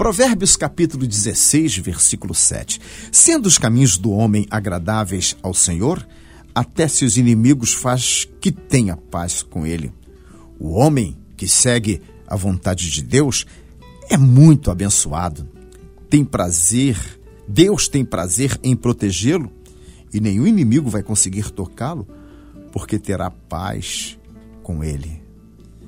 Provérbios 0.04 0.58
capítulo 0.58 1.08
16, 1.08 1.78
versículo 1.78 2.36
7. 2.36 2.78
Sendo 3.10 3.46
os 3.46 3.58
caminhos 3.58 3.98
do 3.98 4.12
homem 4.12 4.46
agradáveis 4.52 5.38
ao 5.42 5.54
Senhor, 5.54 6.06
até 6.54 6.90
seus 6.90 7.16
inimigos 7.16 7.74
faz 7.74 8.28
que 8.42 8.52
tenha 8.52 8.98
paz 8.98 9.42
com 9.42 9.66
ele. 9.66 9.94
O 10.60 10.72
homem 10.72 11.18
que 11.38 11.48
segue 11.48 12.02
a 12.28 12.36
vontade 12.36 12.92
de 12.92 13.02
Deus 13.02 13.46
é 14.10 14.18
muito 14.18 14.70
abençoado. 14.70 15.50
Tem 16.10 16.26
prazer, 16.26 16.98
Deus 17.48 17.88
tem 17.88 18.04
prazer 18.04 18.60
em 18.62 18.76
protegê-lo 18.76 19.50
e 20.14 20.20
nenhum 20.20 20.46
inimigo 20.46 20.90
vai 20.90 21.02
conseguir 21.02 21.50
tocá-lo, 21.50 22.06
porque 22.74 23.00
terá 23.00 23.32
paz 23.32 24.20
com 24.64 24.84
ele. 24.84 25.24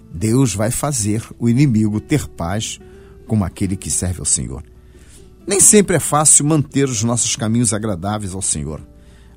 Deus 0.10 0.56
vai 0.56 0.72
fazer 0.72 1.22
o 1.38 1.50
inimigo 1.50 2.00
ter 2.00 2.30
paz 2.30 2.80
como 3.26 3.44
aquele 3.44 3.76
que 3.76 3.90
serve 3.90 4.20
ao 4.20 4.26
Senhor. 4.26 4.64
Nem 5.48 5.60
sempre 5.60 5.96
é 5.96 6.00
fácil 6.00 6.46
manter 6.46 6.90
os 6.90 7.04
nossos 7.04 7.36
caminhos 7.36 7.72
agradáveis 7.72 8.34
ao 8.34 8.42
Senhor. 8.42 8.82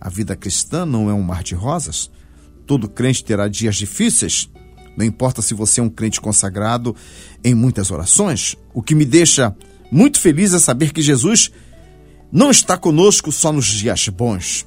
A 0.01 0.09
vida 0.09 0.35
cristã 0.35 0.87
não 0.87 1.11
é 1.11 1.12
um 1.12 1.22
mar 1.22 1.42
de 1.42 1.55
rosas. 1.55 2.11
Todo 2.66 2.88
crente 2.88 3.22
terá 3.22 3.46
dias 3.46 3.77
difíceis. 3.77 4.48
Não 4.96 5.05
importa 5.05 5.42
se 5.42 5.53
você 5.53 5.81
é 5.81 5.83
um 5.83 5.90
crente 5.90 6.20
consagrado 6.20 6.96
em 7.44 7.55
muitas 7.55 7.90
orações. 7.90 8.57
O 8.72 8.83
que 8.83 8.94
me 8.94 9.05
deixa 9.05 9.55
muito 9.92 10.18
feliz 10.18 10.55
é 10.55 10.59
saber 10.59 10.92
que 10.92 11.03
Jesus 11.03 11.51
não 12.33 12.51
está 12.51 12.79
conosco 12.79 13.31
só 13.31 13.53
nos 13.53 13.66
dias 13.66 14.09
bons. 14.09 14.66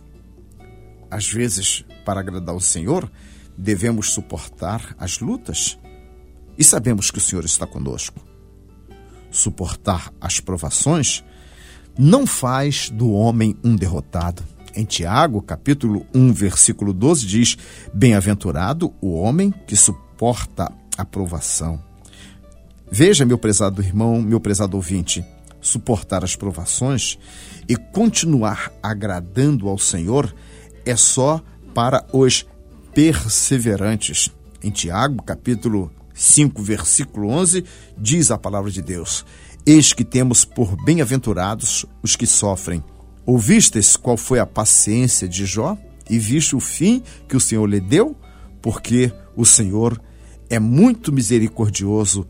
Às 1.09 1.27
vezes, 1.27 1.83
para 2.05 2.19
agradar 2.19 2.55
o 2.55 2.61
Senhor, 2.61 3.11
devemos 3.57 4.11
suportar 4.11 4.95
as 4.97 5.19
lutas 5.19 5.77
e 6.57 6.63
sabemos 6.63 7.09
que 7.09 7.17
o 7.17 7.21
Senhor 7.21 7.45
está 7.45 7.65
conosco 7.65 8.30
suportar 9.31 10.13
as 10.21 10.39
provações, 10.39 11.23
não 11.97 12.27
faz 12.27 12.89
do 12.89 13.11
homem 13.11 13.55
um 13.63 13.75
derrotado. 13.75 14.43
Em 14.75 14.85
Tiago, 14.85 15.41
capítulo 15.41 16.05
1, 16.13 16.31
versículo 16.33 16.93
12, 16.93 17.25
diz: 17.25 17.57
Bem-aventurado 17.93 18.93
o 19.01 19.13
homem 19.13 19.51
que 19.65 19.75
suporta 19.75 20.71
a 20.97 21.03
provação. 21.03 21.81
Veja, 22.89 23.25
meu 23.25 23.37
prezado 23.37 23.81
irmão, 23.81 24.21
meu 24.21 24.39
prezado 24.39 24.75
ouvinte, 24.77 25.25
suportar 25.61 26.23
as 26.23 26.35
provações 26.35 27.17
e 27.67 27.75
continuar 27.75 28.71
agradando 28.83 29.69
ao 29.69 29.77
Senhor 29.77 30.33
é 30.85 30.95
só 30.95 31.41
para 31.73 32.05
os 32.11 32.45
perseverantes. 32.93 34.29
Em 34.63 34.69
Tiago, 34.69 35.23
capítulo 35.23 35.91
5, 36.21 36.61
versículo 36.61 37.29
11, 37.29 37.65
diz 37.97 38.29
a 38.29 38.37
palavra 38.37 38.69
de 38.69 38.81
Deus: 38.81 39.25
Eis 39.65 39.91
que 39.91 40.03
temos 40.03 40.45
por 40.45 40.75
bem-aventurados 40.83 41.85
os 42.03 42.15
que 42.15 42.27
sofrem. 42.27 42.83
Ouvistes 43.25 43.95
qual 43.95 44.17
foi 44.17 44.39
a 44.39 44.45
paciência 44.45 45.27
de 45.27 45.45
Jó 45.45 45.77
e 46.09 46.19
viste 46.19 46.55
o 46.55 46.59
fim 46.59 47.01
que 47.27 47.35
o 47.35 47.39
Senhor 47.39 47.65
lhe 47.65 47.79
deu? 47.79 48.15
Porque 48.61 49.11
o 49.35 49.45
Senhor 49.45 49.99
é 50.49 50.59
muito 50.59 51.11
misericordioso 51.11 52.27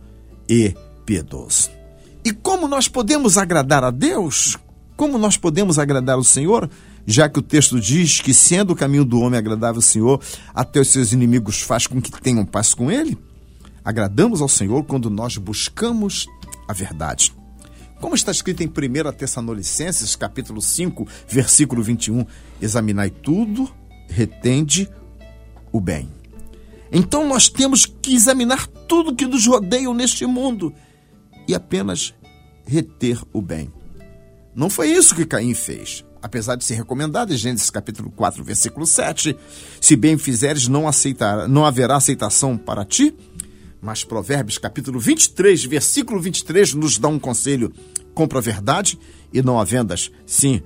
e 0.47 0.73
piedoso. 1.05 1.69
E 2.23 2.31
como 2.31 2.67
nós 2.67 2.87
podemos 2.87 3.37
agradar 3.37 3.83
a 3.83 3.91
Deus? 3.91 4.57
Como 4.95 5.17
nós 5.17 5.35
podemos 5.35 5.79
agradar 5.79 6.17
o 6.17 6.23
Senhor? 6.23 6.69
Já 7.05 7.27
que 7.27 7.39
o 7.39 7.41
texto 7.41 7.79
diz 7.79 8.21
que, 8.21 8.33
sendo 8.33 8.71
o 8.71 8.75
caminho 8.75 9.03
do 9.03 9.19
homem 9.19 9.39
agradável 9.39 9.77
ao 9.77 9.81
Senhor, 9.81 10.21
até 10.53 10.79
os 10.79 10.89
seus 10.89 11.11
inimigos 11.11 11.61
faz 11.61 11.87
com 11.87 11.99
que 11.99 12.11
tenham 12.21 12.45
paz 12.45 12.73
com 12.73 12.91
ele? 12.91 13.17
Agradamos 13.83 14.41
ao 14.41 14.47
Senhor 14.47 14.83
quando 14.85 15.09
nós 15.09 15.37
buscamos 15.37 16.27
a 16.67 16.73
verdade. 16.73 17.33
Como 17.99 18.15
está 18.15 18.31
escrito 18.31 18.63
em 18.63 18.67
1 18.67 19.11
Tessalonicenses, 19.13 20.15
capítulo 20.15 20.61
5, 20.61 21.07
versículo 21.27 21.83
21, 21.83 22.25
examinai 22.61 23.09
tudo, 23.09 23.71
retende 24.07 24.89
o 25.71 25.79
bem. 25.79 26.09
Então 26.91 27.27
nós 27.27 27.47
temos 27.47 27.85
que 27.85 28.13
examinar 28.13 28.67
tudo 28.87 29.15
que 29.15 29.25
nos 29.25 29.45
rodeia 29.47 29.91
neste 29.93 30.25
mundo 30.25 30.73
e 31.47 31.55
apenas 31.55 32.13
reter 32.65 33.21
o 33.31 33.41
bem. 33.41 33.71
Não 34.53 34.69
foi 34.69 34.89
isso 34.89 35.15
que 35.15 35.25
Caim 35.25 35.53
fez. 35.53 36.03
Apesar 36.21 36.55
de 36.55 36.63
ser 36.63 36.75
recomendado 36.75 37.33
em 37.33 37.37
Gênesis 37.37 37.71
capítulo 37.71 38.11
4, 38.11 38.43
versículo 38.43 38.85
7, 38.85 39.35
se 39.79 39.95
bem 39.95 40.17
fizeres, 40.19 40.67
não, 40.67 40.87
aceitar, 40.87 41.47
não 41.47 41.65
haverá 41.65 41.95
aceitação 41.95 42.55
para 42.55 42.85
ti, 42.85 43.15
mas 43.81 44.03
Provérbios 44.03 44.59
capítulo 44.59 44.99
23, 44.99 45.65
versículo 45.65 46.21
23 46.21 46.75
nos 46.75 46.99
dá 46.99 47.07
um 47.07 47.17
conselho: 47.17 47.73
compra 48.13 48.37
a 48.37 48.41
verdade 48.41 48.99
e 49.33 49.41
não 49.41 49.59
a 49.59 49.63
vendas. 49.63 50.11
Sim, 50.25 50.61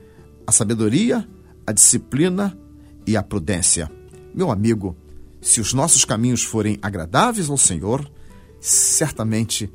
a 0.45 0.51
sabedoria, 0.51 1.28
a 1.65 1.71
disciplina 1.71 2.58
e 3.08 3.15
a 3.15 3.23
prudência. 3.23 3.89
Meu 4.34 4.51
amigo, 4.51 4.97
se 5.41 5.62
os 5.62 5.73
nossos 5.73 6.04
caminhos 6.04 6.43
forem 6.43 6.78
agradáveis 6.82 7.49
ao 7.49 7.58
Senhor, 7.58 8.12
certamente 8.60 9.71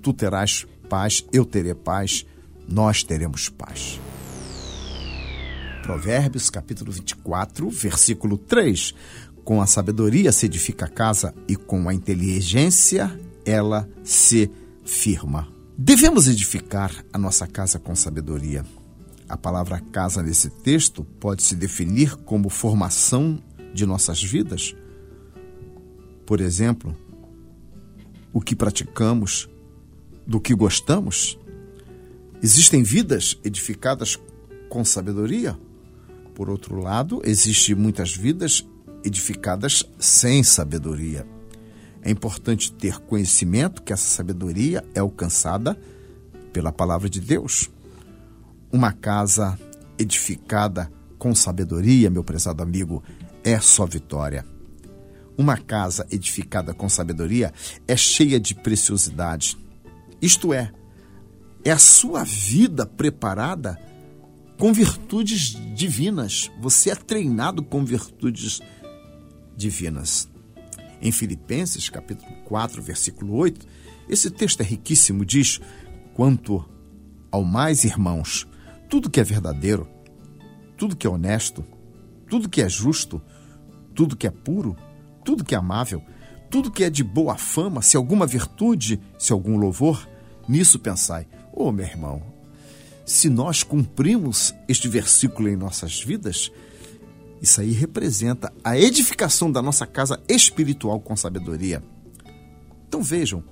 tu 0.00 0.12
terás 0.12 0.66
paz, 0.88 1.24
eu 1.32 1.44
terei 1.44 1.74
paz, 1.74 2.24
nós 2.66 3.02
teremos 3.02 3.48
paz. 3.50 4.00
Provérbios 5.82 6.50
capítulo 6.50 6.92
24, 6.92 7.68
versículo 7.70 8.36
3. 8.36 8.94
Com 9.48 9.62
a 9.62 9.66
sabedoria 9.66 10.30
se 10.30 10.44
edifica 10.44 10.84
a 10.84 10.90
casa 10.90 11.34
e 11.48 11.56
com 11.56 11.88
a 11.88 11.94
inteligência 11.94 13.18
ela 13.46 13.88
se 14.04 14.50
firma. 14.84 15.48
Devemos 15.74 16.28
edificar 16.28 16.92
a 17.10 17.16
nossa 17.16 17.46
casa 17.46 17.78
com 17.78 17.96
sabedoria. 17.96 18.62
A 19.26 19.38
palavra 19.38 19.80
casa 19.80 20.22
nesse 20.22 20.50
texto 20.50 21.02
pode 21.18 21.42
se 21.42 21.56
definir 21.56 22.14
como 22.14 22.50
formação 22.50 23.42
de 23.72 23.86
nossas 23.86 24.22
vidas. 24.22 24.76
Por 26.26 26.42
exemplo, 26.42 26.94
o 28.34 28.42
que 28.42 28.54
praticamos, 28.54 29.48
do 30.26 30.42
que 30.42 30.54
gostamos. 30.54 31.38
Existem 32.42 32.82
vidas 32.82 33.38
edificadas 33.42 34.20
com 34.68 34.84
sabedoria. 34.84 35.58
Por 36.34 36.50
outro 36.50 36.78
lado, 36.82 37.22
existem 37.24 37.74
muitas 37.74 38.14
vidas 38.14 38.62
edificadas 39.04 39.84
sem 39.98 40.42
sabedoria. 40.42 41.26
É 42.02 42.10
importante 42.10 42.72
ter 42.72 42.98
conhecimento 43.00 43.82
que 43.82 43.92
essa 43.92 44.08
sabedoria 44.08 44.84
é 44.94 45.00
alcançada 45.00 45.78
pela 46.52 46.72
palavra 46.72 47.08
de 47.08 47.20
Deus. 47.20 47.70
Uma 48.72 48.92
casa 48.92 49.58
edificada 49.98 50.90
com 51.18 51.34
sabedoria, 51.34 52.10
meu 52.10 52.22
prezado 52.22 52.62
amigo, 52.62 53.02
é 53.42 53.58
só 53.60 53.84
vitória. 53.84 54.44
Uma 55.36 55.56
casa 55.56 56.06
edificada 56.10 56.72
com 56.74 56.88
sabedoria 56.88 57.52
é 57.86 57.96
cheia 57.96 58.40
de 58.40 58.54
preciosidade. 58.54 59.56
Isto 60.20 60.52
é, 60.52 60.72
é 61.64 61.70
a 61.70 61.78
sua 61.78 62.24
vida 62.24 62.86
preparada 62.86 63.78
com 64.58 64.72
virtudes 64.72 65.56
divinas. 65.74 66.50
Você 66.60 66.90
é 66.90 66.94
treinado 66.94 67.62
com 67.62 67.84
virtudes 67.84 68.58
divinas 68.58 68.77
divinas. 69.58 70.28
Em 71.02 71.12
Filipenses, 71.12 71.88
capítulo 71.88 72.32
4, 72.44 72.80
versículo 72.80 73.34
8, 73.34 73.66
esse 74.08 74.30
texto 74.30 74.60
é 74.60 74.64
riquíssimo, 74.64 75.24
diz: 75.24 75.60
Quanto 76.14 76.64
ao 77.30 77.44
mais, 77.44 77.84
irmãos, 77.84 78.46
tudo 78.88 79.10
que 79.10 79.20
é 79.20 79.24
verdadeiro, 79.24 79.86
tudo 80.76 80.96
que 80.96 81.06
é 81.06 81.10
honesto, 81.10 81.64
tudo 82.30 82.48
que 82.48 82.62
é 82.62 82.68
justo, 82.68 83.20
tudo 83.94 84.16
que 84.16 84.26
é 84.26 84.30
puro, 84.30 84.76
tudo 85.24 85.44
que 85.44 85.54
é 85.54 85.58
amável, 85.58 86.02
tudo 86.50 86.70
que 86.70 86.84
é 86.84 86.90
de 86.90 87.04
boa 87.04 87.36
fama, 87.36 87.82
se 87.82 87.96
alguma 87.96 88.26
virtude, 88.26 89.00
se 89.18 89.32
algum 89.32 89.58
louvor, 89.58 90.08
nisso 90.48 90.78
pensai. 90.78 91.26
Oh, 91.52 91.70
meu 91.70 91.84
irmão, 91.84 92.22
se 93.04 93.28
nós 93.28 93.62
cumprimos 93.62 94.54
este 94.68 94.88
versículo 94.88 95.48
em 95.48 95.56
nossas 95.56 96.00
vidas, 96.00 96.50
isso 97.40 97.60
aí 97.60 97.72
representa 97.72 98.52
a 98.64 98.76
edificação 98.76 99.50
da 99.50 99.62
nossa 99.62 99.86
casa 99.86 100.20
espiritual 100.28 101.00
com 101.00 101.16
sabedoria. 101.16 101.82
Então 102.88 103.02
vejam, 103.02 103.44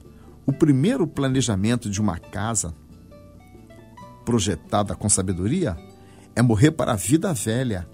o 0.44 0.53
primeiro 0.53 1.07
planejamento 1.07 1.88
de 1.88 2.01
uma 2.01 2.18
casa 2.18 2.75
projetada 4.25 4.94
com 4.94 5.09
sabedoria 5.09 5.77
é 6.35 6.42
morrer 6.42 6.72
para 6.72 6.92
a 6.92 6.96
vida 6.96 7.33
velha. 7.33 7.88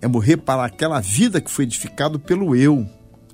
É 0.00 0.08
morrer 0.08 0.36
para 0.36 0.64
aquela 0.64 1.00
vida 1.00 1.40
que 1.40 1.50
foi 1.50 1.64
edificado 1.64 2.18
pelo 2.18 2.56
eu, 2.56 2.88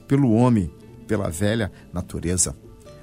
pelo 0.06 0.32
homem, 0.32 0.70
pela 1.06 1.30
velha 1.30 1.70
natureza. 1.92 2.56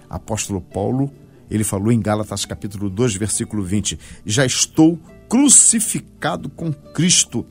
Apóstolo 0.10 0.62
Paulo, 0.62 1.12
ele 1.50 1.64
falou 1.64 1.92
em 1.92 2.00
Gálatas 2.00 2.46
capítulo 2.46 2.90
2, 2.90 3.16
versículo 3.16 3.64
20: 3.64 4.00
"Já 4.26 4.46
estou 4.46 5.00
crucificado 5.30 6.50
com 6.50 6.72
Cristo". 6.72 7.46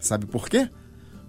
Sabe 0.00 0.26
por 0.26 0.48
quê? 0.48 0.68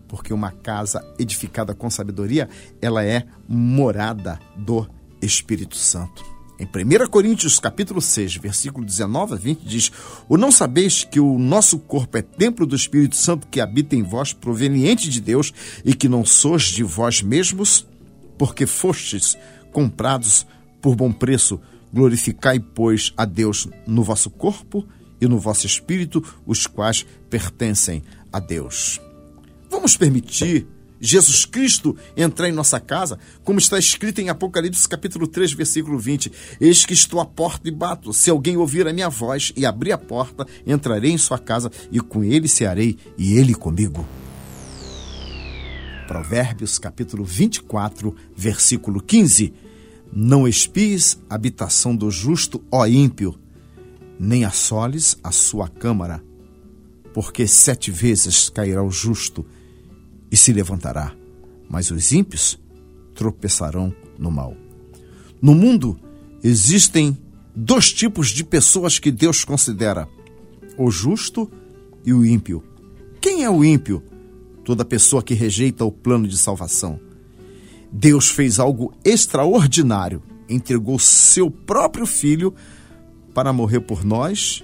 Porque 0.07 0.33
uma 0.33 0.51
casa 0.51 1.03
edificada 1.19 1.73
com 1.73 1.89
sabedoria, 1.89 2.49
ela 2.81 3.03
é 3.03 3.25
morada 3.47 4.39
do 4.55 4.87
Espírito 5.21 5.75
Santo. 5.75 6.23
Em 6.59 6.65
1 6.65 7.07
Coríntios 7.09 7.57
capítulo 7.57 8.01
6, 8.01 8.35
versículo 8.35 8.85
19 8.85 9.33
a 9.33 9.37
20 9.37 9.61
diz: 9.61 9.91
"O 10.27 10.35
não 10.35 10.51
sabeis 10.51 11.05
que 11.05 11.19
o 11.19 11.39
nosso 11.39 11.79
corpo 11.79 12.17
é 12.17 12.21
templo 12.21 12.65
do 12.65 12.75
Espírito 12.75 13.15
Santo 13.15 13.47
que 13.47 13.61
habita 13.61 13.95
em 13.95 14.03
vós, 14.03 14.33
proveniente 14.33 15.09
de 15.09 15.21
Deus, 15.21 15.53
e 15.85 15.93
que 15.93 16.09
não 16.09 16.25
sois 16.25 16.63
de 16.63 16.83
vós 16.83 17.21
mesmos, 17.21 17.87
porque 18.37 18.65
fostes 18.65 19.37
comprados 19.71 20.45
por 20.81 20.97
bom 20.97 21.13
preço. 21.13 21.61
Glorificai, 21.93 22.59
pois, 22.59 23.13
a 23.15 23.23
Deus 23.23 23.67
no 23.87 24.03
vosso 24.03 24.29
corpo 24.29 24.85
e 25.19 25.27
no 25.27 25.39
vosso 25.39 25.65
espírito, 25.65 26.23
os 26.45 26.67
quais 26.67 27.05
pertencem 27.29 28.03
a 28.31 28.39
Deus." 28.39 28.99
Vamos 29.69 29.95
permitir 29.95 30.67
Jesus 30.99 31.45
Cristo 31.45 31.95
entrar 32.15 32.49
em 32.49 32.51
nossa 32.51 32.79
casa, 32.79 33.17
como 33.43 33.59
está 33.59 33.79
escrito 33.79 34.19
em 34.19 34.29
Apocalipse 34.29 34.87
capítulo 34.87 35.27
3, 35.27 35.53
versículo 35.53 35.97
20: 35.97 36.31
Eis 36.59 36.85
que 36.85 36.93
estou 36.93 37.19
à 37.19 37.25
porta 37.25 37.69
e 37.69 37.71
bato. 37.71 38.11
Se 38.11 38.29
alguém 38.29 38.57
ouvir 38.57 38.87
a 38.87 38.93
minha 38.93 39.09
voz 39.09 39.53
e 39.55 39.65
abrir 39.65 39.93
a 39.93 39.97
porta, 39.97 40.45
entrarei 40.67 41.11
em 41.11 41.17
sua 41.17 41.39
casa 41.39 41.71
e 41.91 41.99
com 41.99 42.23
ele 42.23 42.47
cearei 42.47 42.97
e 43.17 43.37
ele 43.37 43.53
comigo. 43.53 44.05
Provérbios 46.07 46.77
capítulo 46.77 47.23
24, 47.23 48.13
versículo 48.35 49.01
15: 49.01 49.53
Não 50.11 50.47
espies 50.47 51.17
a 51.29 51.35
habitação 51.35 51.95
do 51.95 52.11
justo, 52.11 52.61
ó 52.69 52.85
ímpio, 52.85 53.39
nem 54.19 54.43
assoles 54.43 55.17
a 55.23 55.31
sua 55.31 55.69
câmara, 55.69 56.21
porque 57.13 57.47
sete 57.47 57.89
vezes 57.89 58.49
cairá 58.49 58.83
o 58.83 58.91
justo 58.91 59.45
e 60.29 60.35
se 60.35 60.51
levantará, 60.51 61.15
mas 61.69 61.89
os 61.89 62.11
ímpios 62.11 62.59
tropeçarão 63.15 63.95
no 64.17 64.29
mal. 64.29 64.55
No 65.41 65.55
mundo 65.55 65.97
existem 66.43 67.17
dois 67.55 67.93
tipos 67.93 68.29
de 68.29 68.43
pessoas 68.43 68.99
que 68.99 69.09
Deus 69.09 69.45
considera: 69.45 70.07
o 70.77 70.91
justo 70.91 71.49
e 72.05 72.13
o 72.13 72.25
ímpio. 72.25 72.63
Quem 73.21 73.43
é 73.43 73.49
o 73.49 73.63
ímpio? 73.63 74.03
Toda 74.63 74.85
pessoa 74.85 75.23
que 75.23 75.33
rejeita 75.33 75.85
o 75.85 75.91
plano 75.91 76.27
de 76.27 76.37
salvação. 76.37 76.99
Deus 77.91 78.29
fez 78.29 78.59
algo 78.59 78.93
extraordinário, 79.03 80.21
entregou 80.47 80.99
seu 80.99 81.49
próprio 81.49 82.05
filho 82.05 82.53
para 83.33 83.53
morrer 83.53 83.81
por 83.81 84.03
nós, 84.03 84.63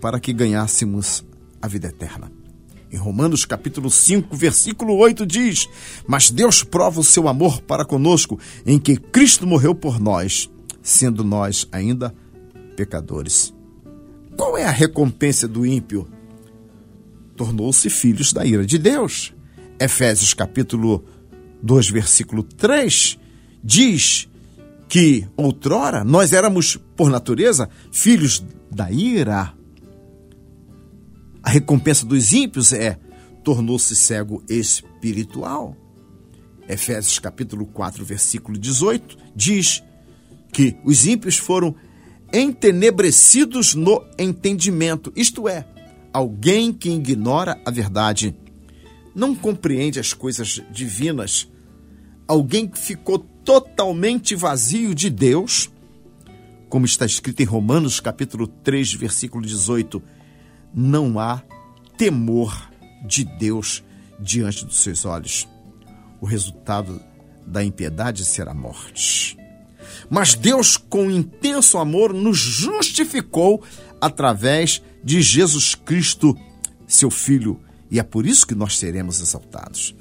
para 0.00 0.20
que 0.20 0.32
ganhássemos 0.32 1.24
a 1.60 1.68
vida 1.68 1.88
eterna. 1.88 2.30
Em 2.90 2.96
Romanos 2.96 3.44
capítulo 3.44 3.90
5, 3.90 4.36
versículo 4.36 4.96
8 4.96 5.24
diz: 5.24 5.68
Mas 6.06 6.30
Deus 6.30 6.62
prova 6.62 7.00
o 7.00 7.04
seu 7.04 7.26
amor 7.26 7.62
para 7.62 7.84
conosco 7.84 8.38
em 8.66 8.78
que 8.78 8.96
Cristo 8.96 9.46
morreu 9.46 9.74
por 9.74 9.98
nós, 9.98 10.50
sendo 10.82 11.24
nós 11.24 11.66
ainda 11.72 12.14
pecadores. 12.76 13.54
Qual 14.36 14.58
é 14.58 14.64
a 14.64 14.70
recompensa 14.70 15.48
do 15.48 15.64
ímpio? 15.64 16.06
Tornou-se 17.36 17.88
filhos 17.88 18.32
da 18.32 18.44
ira 18.44 18.66
de 18.66 18.76
Deus. 18.76 19.32
Efésios 19.80 20.34
capítulo 20.34 21.04
2, 21.62 21.90
versículo 21.90 22.42
3 22.42 23.18
diz 23.62 24.28
que 24.92 25.26
outrora 25.38 26.04
nós 26.04 26.34
éramos, 26.34 26.76
por 26.76 27.08
natureza, 27.08 27.66
filhos 27.90 28.44
da 28.70 28.92
ira 28.92 29.54
a 31.42 31.48
recompensa 31.48 32.04
dos 32.04 32.34
ímpios 32.34 32.74
é 32.74 32.98
tornou-se 33.42 33.96
cego 33.96 34.44
espiritual. 34.50 35.74
Efésios 36.68 37.18
capítulo 37.18 37.64
4, 37.64 38.04
versículo 38.04 38.58
18 38.58 39.16
diz 39.34 39.82
que 40.52 40.76
os 40.84 41.06
ímpios 41.06 41.38
foram 41.38 41.74
entenebrecidos 42.30 43.74
no 43.74 44.04
entendimento, 44.18 45.10
isto 45.16 45.48
é, 45.48 45.66
alguém 46.12 46.70
que 46.70 46.90
ignora 46.90 47.58
a 47.64 47.70
verdade, 47.70 48.36
não 49.14 49.34
compreende 49.34 49.98
as 49.98 50.12
coisas 50.12 50.62
divinas, 50.70 51.50
alguém 52.28 52.68
que 52.68 52.78
ficou 52.78 53.31
totalmente 53.44 54.34
vazio 54.34 54.94
de 54.94 55.10
Deus, 55.10 55.70
como 56.68 56.86
está 56.86 57.04
escrito 57.04 57.40
em 57.40 57.46
Romanos 57.46 58.00
capítulo 58.00 58.46
3, 58.46 58.94
versículo 58.94 59.44
18, 59.44 60.02
não 60.74 61.18
há 61.18 61.42
temor 61.96 62.70
de 63.04 63.24
Deus 63.24 63.84
diante 64.18 64.64
dos 64.64 64.80
seus 64.80 65.04
olhos. 65.04 65.48
O 66.20 66.26
resultado 66.26 67.00
da 67.46 67.64
impiedade 67.64 68.24
será 68.24 68.54
morte. 68.54 69.36
Mas 70.08 70.34
Deus, 70.34 70.76
com 70.76 71.10
intenso 71.10 71.78
amor, 71.78 72.14
nos 72.14 72.38
justificou 72.38 73.62
através 74.00 74.82
de 75.02 75.20
Jesus 75.20 75.74
Cristo, 75.74 76.36
seu 76.86 77.10
Filho, 77.10 77.60
e 77.90 77.98
é 77.98 78.02
por 78.02 78.26
isso 78.26 78.46
que 78.46 78.54
nós 78.54 78.78
seremos 78.78 79.20
exaltados. 79.20 79.94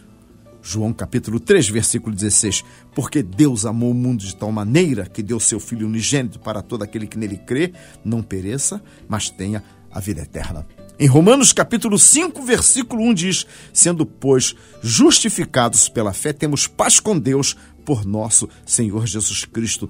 João 0.62 0.93
capítulo 0.93 1.39
3, 1.39 1.69
versículo 1.69 2.15
16. 2.15 2.63
Porque 2.93 3.24
Deus 3.24 3.65
amou 3.65 3.91
o 3.91 3.95
mundo 3.95 4.24
de 4.24 4.36
tal 4.36 4.52
maneira 4.52 5.06
que 5.06 5.24
deu 5.24 5.39
seu 5.39 5.60
Filho 5.60 5.88
unigênito 5.88 6.39
para 6.39 6.62
todo 6.62 6.84
aquele 6.84 7.08
que 7.08 7.17
nele 7.17 7.38
crê, 7.38 7.74
não 8.06 8.21
pereça, 8.21 8.82
mas 9.08 9.30
tenha 9.30 9.63
a 9.91 10.00
vida 10.00 10.21
eterna. 10.21 10.65
Em 11.00 11.08
Romanos 11.08 11.52
capítulo 11.52 11.97
5, 11.97 12.43
versículo 12.43 13.02
1 13.04 13.13
diz: 13.13 13.47
Sendo, 13.74 14.06
pois, 14.06 14.56
justificados 14.82 15.89
pela 15.89 16.13
fé, 16.13 16.32
temos 16.32 16.67
paz 16.67 17.00
com 17.00 17.17
Deus 17.17 17.58
por 17.84 18.06
nosso 18.06 18.47
Senhor 18.65 19.08
Jesus 19.08 19.45
Cristo. 19.45 19.89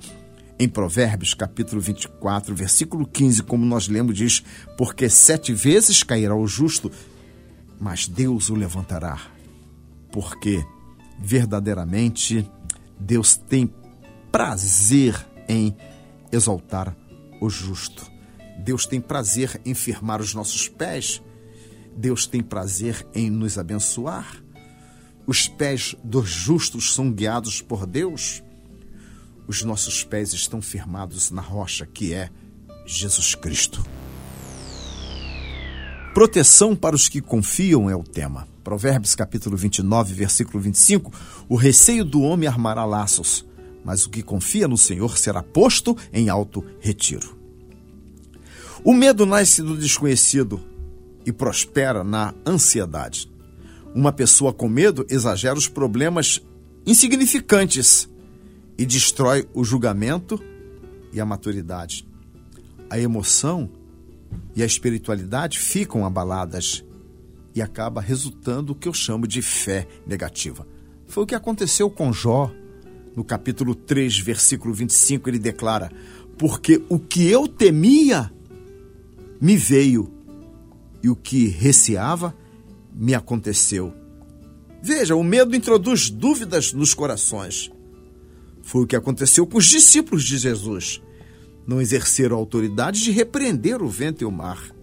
Em 0.57 0.69
Provérbios 0.69 1.33
capítulo 1.33 1.81
24, 1.81 2.55
versículo 2.55 3.05
15, 3.05 3.43
como 3.43 3.65
nós 3.65 3.87
lemos, 3.89 4.15
diz: 4.15 4.43
Porque 4.77 5.09
sete 5.09 5.51
vezes 5.53 6.01
cairá 6.01 6.35
o 6.35 6.47
justo, 6.47 6.89
mas 7.79 8.07
Deus 8.07 8.49
o 8.49 8.55
levantará. 8.55 9.19
Porque 10.11 10.63
verdadeiramente 11.19 12.49
Deus 12.99 13.35
tem 13.35 13.73
prazer 14.31 15.15
em 15.47 15.75
exaltar 16.31 16.95
o 17.41 17.49
justo. 17.49 18.09
Deus 18.59 18.85
tem 18.85 19.01
prazer 19.01 19.59
em 19.65 19.73
firmar 19.73 20.21
os 20.21 20.33
nossos 20.33 20.67
pés. 20.67 21.21
Deus 21.95 22.25
tem 22.25 22.41
prazer 22.41 23.05
em 23.13 23.29
nos 23.29 23.57
abençoar. 23.57 24.41
Os 25.25 25.47
pés 25.47 25.95
dos 26.03 26.29
justos 26.29 26.93
são 26.93 27.11
guiados 27.11 27.61
por 27.61 27.85
Deus. 27.85 28.43
Os 29.47 29.63
nossos 29.63 30.03
pés 30.03 30.33
estão 30.33 30.61
firmados 30.61 31.31
na 31.31 31.41
rocha 31.41 31.85
que 31.85 32.13
é 32.13 32.29
Jesus 32.85 33.35
Cristo. 33.35 33.83
Proteção 36.13 36.75
para 36.75 36.95
os 36.95 37.07
que 37.07 37.21
confiam 37.21 37.89
é 37.89 37.95
o 37.95 38.03
tema. 38.03 38.50
Provérbios 38.63 39.15
capítulo 39.15 39.57
29, 39.57 40.13
versículo 40.13 40.61
25. 40.61 41.11
O 41.49 41.55
receio 41.55 42.05
do 42.05 42.21
homem 42.21 42.47
armará 42.47 42.85
laços, 42.85 43.45
mas 43.83 44.05
o 44.05 44.09
que 44.09 44.21
confia 44.21 44.67
no 44.67 44.77
Senhor 44.77 45.17
será 45.17 45.41
posto 45.41 45.97
em 46.13 46.29
alto 46.29 46.63
retiro. 46.79 47.35
O 48.83 48.93
medo 48.93 49.25
nasce 49.25 49.61
do 49.61 49.75
desconhecido 49.75 50.61
e 51.25 51.31
prospera 51.31 52.03
na 52.03 52.33
ansiedade. 52.45 53.29
Uma 53.93 54.11
pessoa 54.11 54.53
com 54.53 54.69
medo 54.69 55.05
exagera 55.09 55.57
os 55.57 55.67
problemas 55.67 56.41
insignificantes 56.85 58.09
e 58.77 58.85
destrói 58.85 59.47
o 59.53 59.63
julgamento 59.63 60.41
e 61.11 61.19
a 61.19 61.25
maturidade. 61.25 62.07
A 62.89 62.99
emoção 62.99 63.69
e 64.55 64.63
a 64.63 64.65
espiritualidade 64.65 65.59
ficam 65.59 66.05
abaladas 66.05 66.83
e 67.53 67.61
acaba 67.61 68.01
resultando 68.01 68.71
o 68.71 68.75
que 68.75 68.87
eu 68.87 68.93
chamo 68.93 69.27
de 69.27 69.41
fé 69.41 69.87
negativa. 70.05 70.67
Foi 71.07 71.23
o 71.23 71.27
que 71.27 71.35
aconteceu 71.35 71.89
com 71.89 72.13
Jó. 72.13 72.51
No 73.15 73.25
capítulo 73.25 73.75
3, 73.75 74.19
versículo 74.19 74.73
25, 74.73 75.29
ele 75.29 75.39
declara: 75.39 75.91
Porque 76.37 76.81
o 76.87 76.97
que 76.97 77.27
eu 77.27 77.47
temia 77.47 78.31
me 79.41 79.57
veio, 79.57 80.09
e 81.03 81.09
o 81.09 81.15
que 81.15 81.47
receava 81.47 82.35
me 82.93 83.13
aconteceu. 83.13 83.93
Veja, 84.81 85.15
o 85.15 85.23
medo 85.23 85.55
introduz 85.55 86.09
dúvidas 86.09 86.73
nos 86.73 86.93
corações. 86.93 87.71
Foi 88.61 88.83
o 88.83 88.87
que 88.87 88.95
aconteceu 88.95 89.45
com 89.45 89.57
os 89.57 89.65
discípulos 89.65 90.23
de 90.23 90.37
Jesus. 90.37 91.01
Não 91.67 91.81
exerceram 91.81 92.37
autoridade 92.37 93.03
de 93.03 93.11
repreender 93.11 93.81
o 93.81 93.87
vento 93.87 94.21
e 94.21 94.25
o 94.25 94.31
mar. 94.31 94.73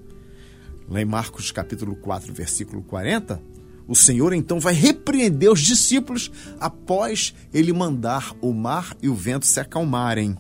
Lá 0.89 1.03
em 1.03 1.05
Marcos 1.05 1.53
capítulo 1.53 1.95
4, 1.97 2.33
versículo 2.33 2.83
40, 2.83 3.43
o 3.87 3.95
Senhor 3.95 4.33
então 4.33 4.59
vai 4.59 4.73
repreender 4.73 5.51
os 5.51 5.61
discípulos 5.61 6.31
após 6.59 7.35
ele 7.53 7.73
mandar 7.73 8.35
o 8.41 8.53
mar 8.53 8.97
e 9.03 9.09
o 9.09 9.15
vento 9.15 9.47
se 9.47 9.61
acalmarem. 9.61 10.37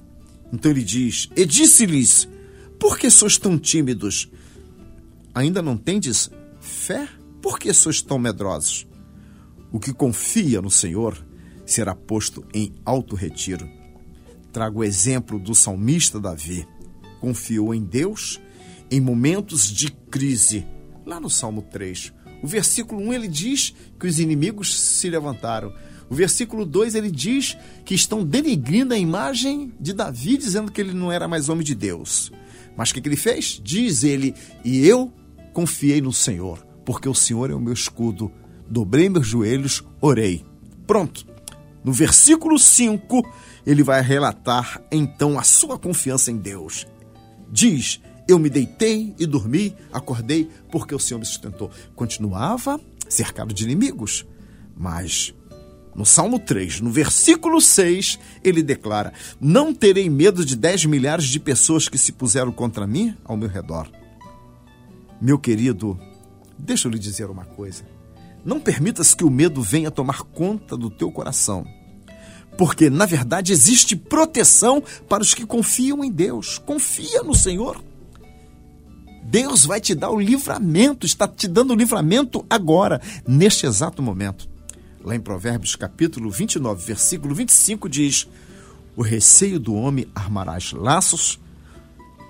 Então 0.52 0.70
ele 0.70 0.82
diz: 0.82 1.28
E 1.36 1.44
disse-lhes: 1.44 2.28
Por 2.78 2.98
que 2.98 3.10
sois 3.10 3.36
tão 3.36 3.58
tímidos? 3.58 4.30
Ainda 5.34 5.60
não 5.60 5.76
tendes 5.76 6.30
fé? 6.60 7.08
Por 7.42 7.58
que 7.58 7.72
sois 7.72 8.00
tão 8.00 8.18
medrosos? 8.18 8.86
O 9.70 9.78
que 9.78 9.92
confia 9.92 10.62
no 10.62 10.70
Senhor 10.70 11.24
será 11.66 11.94
posto 11.94 12.44
em 12.54 12.74
alto 12.84 13.14
retiro. 13.14 13.68
Trago 14.50 14.80
o 14.80 14.84
exemplo 14.84 15.38
do 15.38 15.54
salmista 15.54 16.18
Davi. 16.18 16.66
Confiou 17.20 17.74
em 17.74 17.84
Deus 17.84 18.40
em 18.90 19.00
momentos 19.00 19.70
de 19.70 19.90
crise. 19.90 20.66
Lá 21.04 21.18
no 21.18 21.30
Salmo 21.30 21.62
3, 21.62 22.12
o 22.42 22.46
versículo 22.46 23.00
1 23.00 23.12
ele 23.12 23.28
diz 23.28 23.74
que 23.98 24.06
os 24.06 24.18
inimigos 24.18 24.78
se 24.78 25.08
levantaram. 25.08 25.72
O 26.10 26.14
versículo 26.14 26.64
2 26.64 26.94
ele 26.94 27.10
diz 27.10 27.56
que 27.84 27.94
estão 27.94 28.24
denigrindo 28.24 28.94
a 28.94 28.98
imagem 28.98 29.72
de 29.78 29.92
Davi, 29.92 30.36
dizendo 30.36 30.72
que 30.72 30.80
ele 30.80 30.92
não 30.92 31.12
era 31.12 31.28
mais 31.28 31.48
homem 31.48 31.64
de 31.64 31.74
Deus. 31.74 32.32
Mas 32.76 32.90
o 32.90 32.94
que, 32.94 33.00
que 33.00 33.08
ele 33.08 33.16
fez? 33.16 33.60
Diz 33.62 34.04
ele: 34.04 34.34
E 34.64 34.86
eu 34.86 35.12
confiei 35.52 36.00
no 36.00 36.12
Senhor, 36.12 36.64
porque 36.84 37.08
o 37.08 37.14
Senhor 37.14 37.50
é 37.50 37.54
o 37.54 37.60
meu 37.60 37.72
escudo. 37.72 38.30
Dobrei 38.70 39.08
meus 39.08 39.26
joelhos, 39.26 39.82
orei. 40.00 40.44
Pronto. 40.86 41.26
No 41.84 41.92
versículo 41.92 42.58
5, 42.58 43.22
ele 43.66 43.82
vai 43.82 44.02
relatar 44.02 44.82
então 44.90 45.38
a 45.38 45.42
sua 45.42 45.78
confiança 45.78 46.30
em 46.30 46.36
Deus. 46.36 46.86
Diz: 47.50 48.00
eu 48.28 48.38
me 48.38 48.50
deitei 48.50 49.14
e 49.18 49.24
dormi, 49.24 49.74
acordei, 49.90 50.50
porque 50.70 50.94
o 50.94 50.98
Senhor 50.98 51.18
me 51.18 51.24
sustentou. 51.24 51.70
Continuava 51.96 52.78
cercado 53.08 53.54
de 53.54 53.64
inimigos, 53.64 54.26
mas 54.76 55.34
no 55.94 56.04
Salmo 56.04 56.38
3, 56.38 56.82
no 56.82 56.90
versículo 56.90 57.58
6, 57.58 58.18
ele 58.44 58.62
declara: 58.62 59.14
Não 59.40 59.74
terei 59.74 60.10
medo 60.10 60.44
de 60.44 60.54
dez 60.54 60.84
milhares 60.84 61.24
de 61.24 61.40
pessoas 61.40 61.88
que 61.88 61.96
se 61.96 62.12
puseram 62.12 62.52
contra 62.52 62.86
mim 62.86 63.16
ao 63.24 63.36
meu 63.36 63.48
redor. 63.48 63.90
Meu 65.20 65.38
querido, 65.38 65.98
deixa 66.58 66.86
eu 66.86 66.92
lhe 66.92 66.98
dizer 66.98 67.30
uma 67.30 67.46
coisa. 67.46 67.82
Não 68.44 68.60
permitas 68.60 69.14
que 69.14 69.24
o 69.24 69.30
medo 69.30 69.62
venha 69.62 69.90
tomar 69.90 70.22
conta 70.22 70.76
do 70.76 70.88
teu 70.90 71.10
coração. 71.10 71.66
Porque, 72.56 72.90
na 72.90 73.06
verdade, 73.06 73.52
existe 73.52 73.96
proteção 73.96 74.82
para 75.08 75.22
os 75.22 75.34
que 75.34 75.46
confiam 75.46 76.04
em 76.04 76.10
Deus. 76.10 76.58
Confia 76.58 77.22
no 77.22 77.34
Senhor. 77.34 77.87
Deus 79.30 79.66
vai 79.66 79.78
te 79.78 79.94
dar 79.94 80.10
o 80.10 80.18
livramento, 80.18 81.04
está 81.04 81.28
te 81.28 81.46
dando 81.46 81.74
o 81.74 81.76
livramento 81.76 82.46
agora, 82.48 82.98
neste 83.26 83.66
exato 83.66 84.02
momento. 84.02 84.48
Lá 85.04 85.14
em 85.14 85.20
Provérbios 85.20 85.76
capítulo 85.76 86.30
29, 86.30 86.82
versículo 86.82 87.34
25 87.34 87.90
diz: 87.90 88.26
O 88.96 89.02
receio 89.02 89.60
do 89.60 89.74
homem 89.74 90.06
armarás 90.14 90.72
laços, 90.72 91.38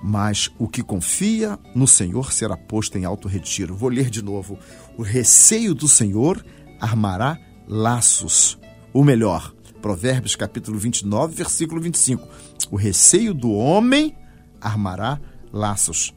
mas 0.03 0.51
o 0.59 0.67
que 0.67 0.83
confia 0.83 1.57
no 1.73 1.87
Senhor 1.87 2.33
será 2.33 2.57
posto 2.57 2.99
em 2.99 3.05
alto 3.05 3.29
retiro. 3.29 3.77
Vou 3.77 3.91
ler 3.91 4.11
de 4.11 4.21
novo. 4.21 4.59
O 4.97 5.03
receio 5.03 5.77
do 5.77 5.89
Senhor 5.89 6.45
armará 6.81 7.39
laços. 7.69 8.59
O 8.93 9.05
melhor, 9.05 9.55
Provérbios 9.81 10.35
capítulo 10.35 10.77
29, 10.77 11.33
versículo 11.33 11.81
25. 11.81 12.27
O 12.73 12.77
receio 12.77 13.33
do 13.33 13.53
homem 13.53 14.17
armará 14.61 15.21
laços, 15.53 16.13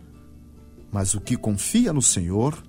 mas 0.92 1.14
o 1.14 1.22
que 1.22 1.38
confia 1.38 1.94
no 1.94 2.02
Senhor 2.02 2.62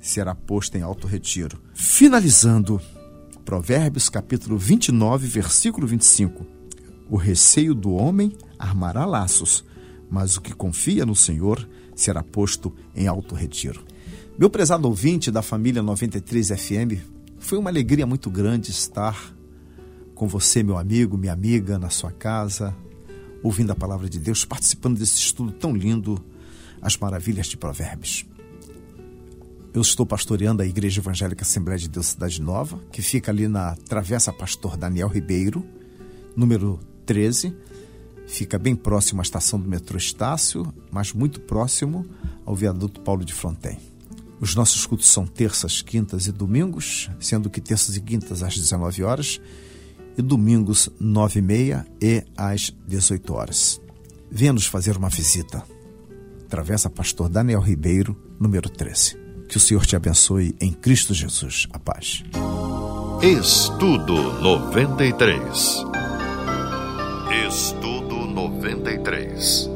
será 0.00 0.34
posto 0.34 0.76
em 0.76 0.82
alto 0.82 1.06
retiro. 1.06 1.58
Finalizando, 1.74 2.80
Provérbios 3.44 4.08
capítulo 4.08 4.56
29, 4.56 5.26
versículo 5.26 5.86
25. 5.86 6.46
O 7.08 7.16
receio 7.16 7.74
do 7.74 7.92
homem 7.92 8.32
armará 8.58 9.04
laços, 9.04 9.64
mas 10.10 10.36
o 10.36 10.40
que 10.40 10.52
confia 10.52 11.04
no 11.04 11.14
Senhor 11.14 11.68
será 11.94 12.22
posto 12.22 12.74
em 12.94 13.06
alto 13.06 13.34
retiro. 13.34 13.84
Meu 14.38 14.50
prezado 14.50 14.88
ouvinte 14.88 15.30
da 15.30 15.42
família 15.42 15.82
93 15.82 16.48
FM, 16.48 17.00
foi 17.38 17.58
uma 17.58 17.70
alegria 17.70 18.06
muito 18.06 18.28
grande 18.30 18.70
estar 18.70 19.34
com 20.14 20.26
você, 20.26 20.62
meu 20.62 20.78
amigo, 20.78 21.16
minha 21.16 21.32
amiga, 21.32 21.78
na 21.78 21.90
sua 21.90 22.10
casa, 22.10 22.74
ouvindo 23.42 23.70
a 23.70 23.76
palavra 23.76 24.08
de 24.08 24.18
Deus, 24.18 24.44
participando 24.44 24.98
desse 24.98 25.18
estudo 25.18 25.52
tão 25.52 25.74
lindo 25.76 26.22
as 26.86 26.96
maravilhas 26.96 27.48
de 27.48 27.56
Provérbios. 27.56 28.24
Eu 29.74 29.82
estou 29.82 30.06
pastoreando 30.06 30.62
a 30.62 30.66
Igreja 30.66 31.00
Evangélica 31.00 31.42
Assembleia 31.42 31.78
de 31.80 31.88
Deus 31.88 32.06
Cidade 32.06 32.40
Nova, 32.40 32.78
que 32.92 33.02
fica 33.02 33.32
ali 33.32 33.48
na 33.48 33.74
Travessa 33.74 34.32
Pastor 34.32 34.76
Daniel 34.76 35.08
Ribeiro, 35.08 35.66
número 36.36 36.78
13. 37.04 37.52
Fica 38.28 38.56
bem 38.56 38.76
próximo 38.76 39.20
à 39.20 39.24
estação 39.24 39.58
do 39.60 39.68
metrô 39.68 39.98
Estácio, 39.98 40.72
mas 40.92 41.12
muito 41.12 41.40
próximo 41.40 42.06
ao 42.44 42.54
viaduto 42.54 43.00
Paulo 43.00 43.24
de 43.24 43.34
Fronten. 43.34 43.76
Os 44.40 44.54
nossos 44.54 44.86
cultos 44.86 45.08
são 45.08 45.26
terças, 45.26 45.82
quintas 45.82 46.28
e 46.28 46.32
domingos, 46.32 47.10
sendo 47.18 47.50
que 47.50 47.60
terças 47.60 47.96
e 47.96 48.00
quintas 48.00 48.44
às 48.44 48.54
19 48.54 49.02
horas 49.02 49.40
e 50.16 50.22
domingos 50.22 50.88
9 51.00 51.40
e 51.40 51.42
meia 51.42 51.86
e 52.00 52.22
às 52.36 52.72
18 52.86 53.34
horas. 53.34 53.80
Venha 54.30 54.52
nos 54.52 54.66
fazer 54.66 54.96
uma 54.96 55.08
visita. 55.08 55.75
Travessa 56.46 56.88
Pastor 56.88 57.28
Daniel 57.28 57.60
Ribeiro, 57.60 58.16
número 58.40 58.68
13. 58.68 59.16
Que 59.48 59.56
o 59.56 59.60
Senhor 59.60 59.84
te 59.84 59.94
abençoe 59.94 60.56
em 60.60 60.72
Cristo 60.72 61.14
Jesus. 61.14 61.66
A 61.72 61.78
paz. 61.78 62.24
Estudo 63.22 64.14
93. 64.40 65.84
Estudo 67.46 68.26
93. 68.26 69.75